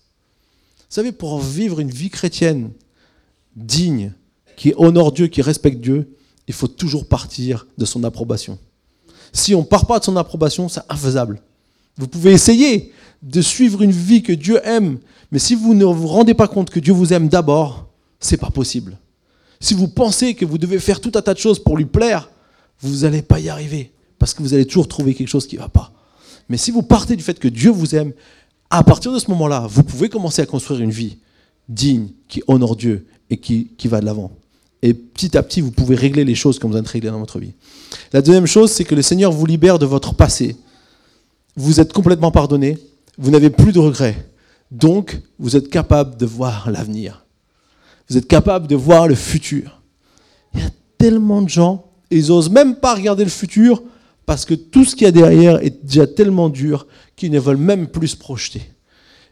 [0.78, 2.70] Vous savez, pour vivre une vie chrétienne
[3.56, 4.12] digne,
[4.56, 6.14] qui honore Dieu, qui respecte Dieu,
[6.46, 8.58] il faut toujours partir de son approbation.
[9.32, 11.40] Si on ne part pas de son approbation, c'est infaisable.
[11.96, 14.98] Vous pouvez essayer de suivre une vie que Dieu aime,
[15.30, 17.86] mais si vous ne vous rendez pas compte que Dieu vous aime d'abord,
[18.20, 18.98] c'est pas possible.
[19.60, 22.30] Si vous pensez que vous devez faire tout un tas de choses pour lui plaire,
[22.80, 25.60] vous n'allez pas y arriver, parce que vous allez toujours trouver quelque chose qui ne
[25.60, 25.92] va pas.
[26.48, 28.12] Mais si vous partez du fait que Dieu vous aime,
[28.70, 31.18] à partir de ce moment-là, vous pouvez commencer à construire une vie
[31.68, 34.32] digne, qui honore Dieu et qui, qui va de l'avant.
[34.82, 37.38] Et petit à petit, vous pouvez régler les choses comme vous êtes réglé dans votre
[37.38, 37.52] vie.
[38.12, 40.56] La deuxième chose, c'est que le Seigneur vous libère de votre passé.
[41.56, 42.78] Vous êtes complètement pardonné,
[43.18, 44.28] vous n'avez plus de regrets.
[44.70, 47.26] Donc, vous êtes capable de voir l'avenir.
[48.08, 49.82] Vous êtes capable de voir le futur.
[50.54, 53.82] Il y a tellement de gens, ils n'osent même pas regarder le futur
[54.26, 56.86] parce que tout ce qu'il y a derrière est déjà tellement dur
[57.16, 58.62] qu'ils ne veulent même plus se projeter.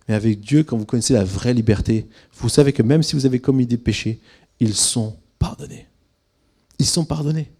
[0.09, 3.27] Mais avec Dieu, quand vous connaissez la vraie liberté, vous savez que même si vous
[3.27, 4.21] avez commis des péchés,
[4.59, 5.87] ils sont pardonnés.
[6.79, 7.51] Ils sont pardonnés.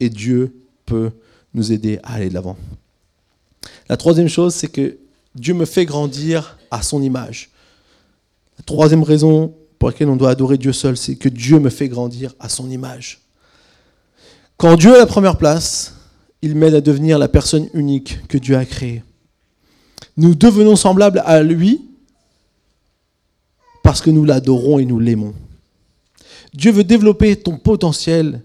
[0.00, 0.54] Et Dieu
[0.86, 1.10] peut
[1.54, 2.56] nous aider à aller de l'avant.
[3.88, 4.98] La troisième chose, c'est que
[5.34, 7.50] Dieu me fait grandir à son image.
[8.58, 11.88] La troisième raison pour laquelle on doit adorer Dieu seul, c'est que Dieu me fait
[11.88, 13.20] grandir à son image.
[14.56, 15.94] Quand Dieu est à la première place,
[16.42, 19.02] il m'aide à devenir la personne unique que Dieu a créée.
[20.16, 21.82] Nous devenons semblables à lui
[23.82, 25.34] parce que nous l'adorons et nous l'aimons.
[26.52, 28.42] Dieu veut développer ton potentiel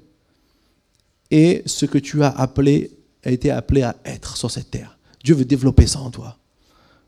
[1.32, 2.92] et ce que tu as appelé,
[3.26, 4.98] a été appelé à être sur cette terre.
[5.24, 6.38] Dieu veut développer ça en toi.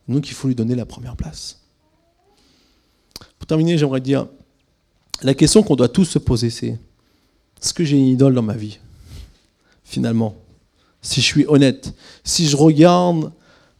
[0.07, 1.59] Donc il faut lui donner la première place.
[3.37, 4.27] Pour terminer, j'aimerais dire,
[5.21, 6.77] la question qu'on doit tous se poser, c'est,
[7.61, 8.79] est-ce que j'ai une idole dans ma vie
[9.83, 10.35] Finalement,
[11.01, 11.93] si je suis honnête,
[12.23, 13.31] si je regarde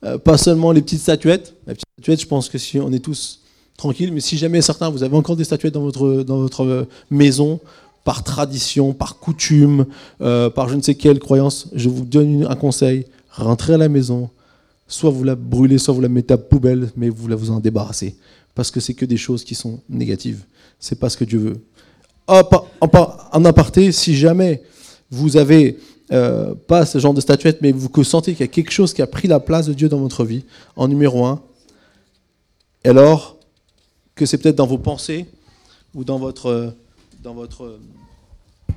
[0.04, 3.42] euh, pas seulement les petites statuettes, je pense que si on est tous
[3.78, 6.88] tranquilles, mais si jamais certains, vous avez encore des statuettes dans votre, dans votre euh,
[7.10, 7.60] maison,
[8.04, 9.88] par tradition, par coutume,
[10.22, 13.06] euh, par je ne sais quelle croyance, je vous donne un conseil,
[13.36, 14.30] rentrez à la maison,
[14.88, 17.60] soit vous la brûlez, soit vous la mettez à poubelle, mais vous la vous en
[17.60, 18.16] débarrassez.
[18.54, 20.46] Parce que c'est que des choses qui sont négatives.
[20.80, 21.62] C'est pas ce que Dieu veut.
[22.28, 24.64] En aparté, si jamais
[25.12, 25.78] vous avez
[26.12, 29.02] euh, pas ce genre de statuette, mais vous sentez qu'il y a quelque chose qui
[29.02, 30.44] a pris la place de Dieu dans votre vie,
[30.76, 31.42] en numéro un,
[32.84, 33.38] alors
[34.16, 35.26] que c'est peut-être dans vos pensées
[35.94, 36.74] ou dans votre,
[37.24, 37.80] dans votre,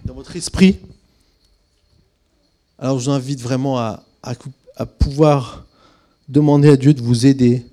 [0.05, 0.79] dans votre esprit,
[2.79, 5.65] alors je vous invite vraiment à, à pouvoir
[6.29, 7.65] demander à Dieu de vous aider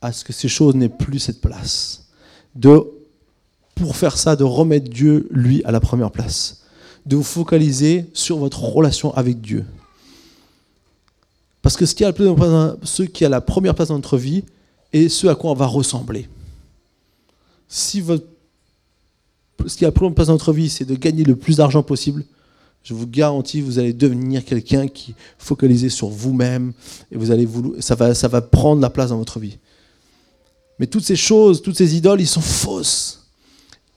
[0.00, 2.04] à ce que ces choses n'aient plus cette place.
[2.54, 2.84] De,
[3.74, 6.62] pour faire ça, de remettre Dieu, lui, à la première place.
[7.06, 9.64] De vous focaliser sur votre relation avec Dieu.
[11.62, 12.12] Parce que ce qui a,
[13.28, 14.44] la première place dans notre vie
[14.92, 16.28] est ce à quoi on va ressembler.
[17.66, 18.04] Si
[19.66, 21.82] ce qui a la première place dans notre vie, c'est de gagner le plus d'argent
[21.82, 22.24] possible,
[22.84, 25.14] je vous garantis, vous allez devenir quelqu'un qui
[25.48, 26.74] est sur vous-même
[27.10, 29.58] et vous allez vous, ça, va, ça va prendre la place dans votre vie.
[30.78, 33.24] Mais toutes ces choses, toutes ces idoles, ils sont fausses.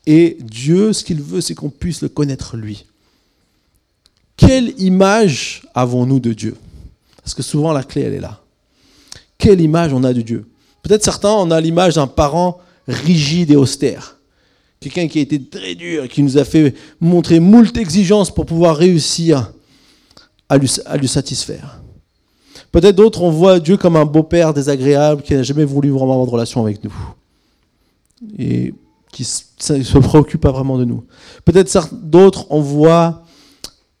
[0.06, 2.86] Et Dieu, ce qu'il veut, c'est qu'on puisse le connaître lui.
[4.38, 6.56] Quelle image avons-nous de Dieu?
[7.22, 8.40] Parce que souvent la clé, elle est là.
[9.36, 10.48] Quelle image on a de Dieu?
[10.82, 14.17] Peut-être certains, on a l'image d'un parent rigide et austère
[14.80, 18.76] quelqu'un qui a été très dur, qui nous a fait montrer moult exigences pour pouvoir
[18.76, 19.52] réussir
[20.48, 21.82] à lui, satisfaire.
[22.72, 26.26] Peut-être d'autres, on voit Dieu comme un beau-père désagréable qui n'a jamais voulu vraiment avoir
[26.26, 26.94] de relation avec nous.
[28.38, 28.74] Et
[29.12, 29.26] qui
[29.70, 31.04] ne se préoccupe pas vraiment de nous.
[31.44, 33.24] Peut-être d'autres, on voit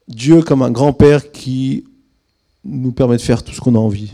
[0.06, 1.84] Dieu comme un grand-père qui
[2.64, 4.12] nous permet de faire tout ce qu'on a envie,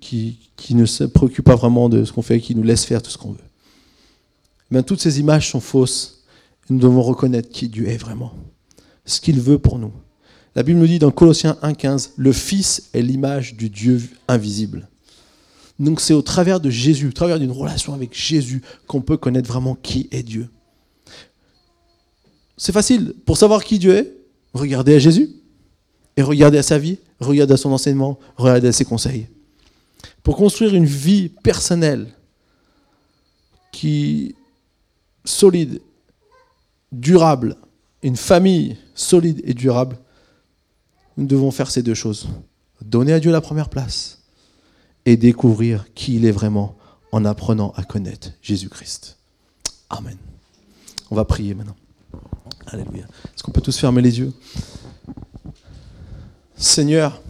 [0.00, 3.02] qui, qui ne se préoccupe pas vraiment de ce qu'on fait, qui nous laisse faire
[3.02, 3.49] tout ce qu'on veut
[4.86, 6.24] toutes ces images sont fausses.
[6.68, 8.32] nous devons reconnaître qui Dieu est vraiment,
[9.04, 9.92] ce qu'il veut pour nous.
[10.54, 14.88] La Bible nous dit dans Colossiens 1.15, le Fils est l'image du Dieu invisible.
[15.78, 19.48] Donc c'est au travers de Jésus, au travers d'une relation avec Jésus, qu'on peut connaître
[19.48, 20.48] vraiment qui est Dieu.
[22.56, 23.14] C'est facile.
[23.24, 24.12] Pour savoir qui Dieu est,
[24.52, 25.30] regardez à Jésus.
[26.16, 29.28] Et regardez à sa vie, regardez à son enseignement, regardez à ses conseils.
[30.22, 32.08] Pour construire une vie personnelle
[33.72, 34.34] qui
[35.30, 35.80] solide,
[36.92, 37.56] durable,
[38.02, 39.96] une famille solide et durable,
[41.16, 42.28] nous devons faire ces deux choses.
[42.82, 44.22] Donner à Dieu la première place
[45.04, 46.76] et découvrir qui il est vraiment
[47.12, 49.18] en apprenant à connaître Jésus-Christ.
[49.88, 50.16] Amen.
[51.10, 51.76] On va prier maintenant.
[52.66, 53.04] Alléluia.
[53.24, 54.32] Est-ce qu'on peut tous fermer les yeux?
[56.56, 57.20] Seigneur,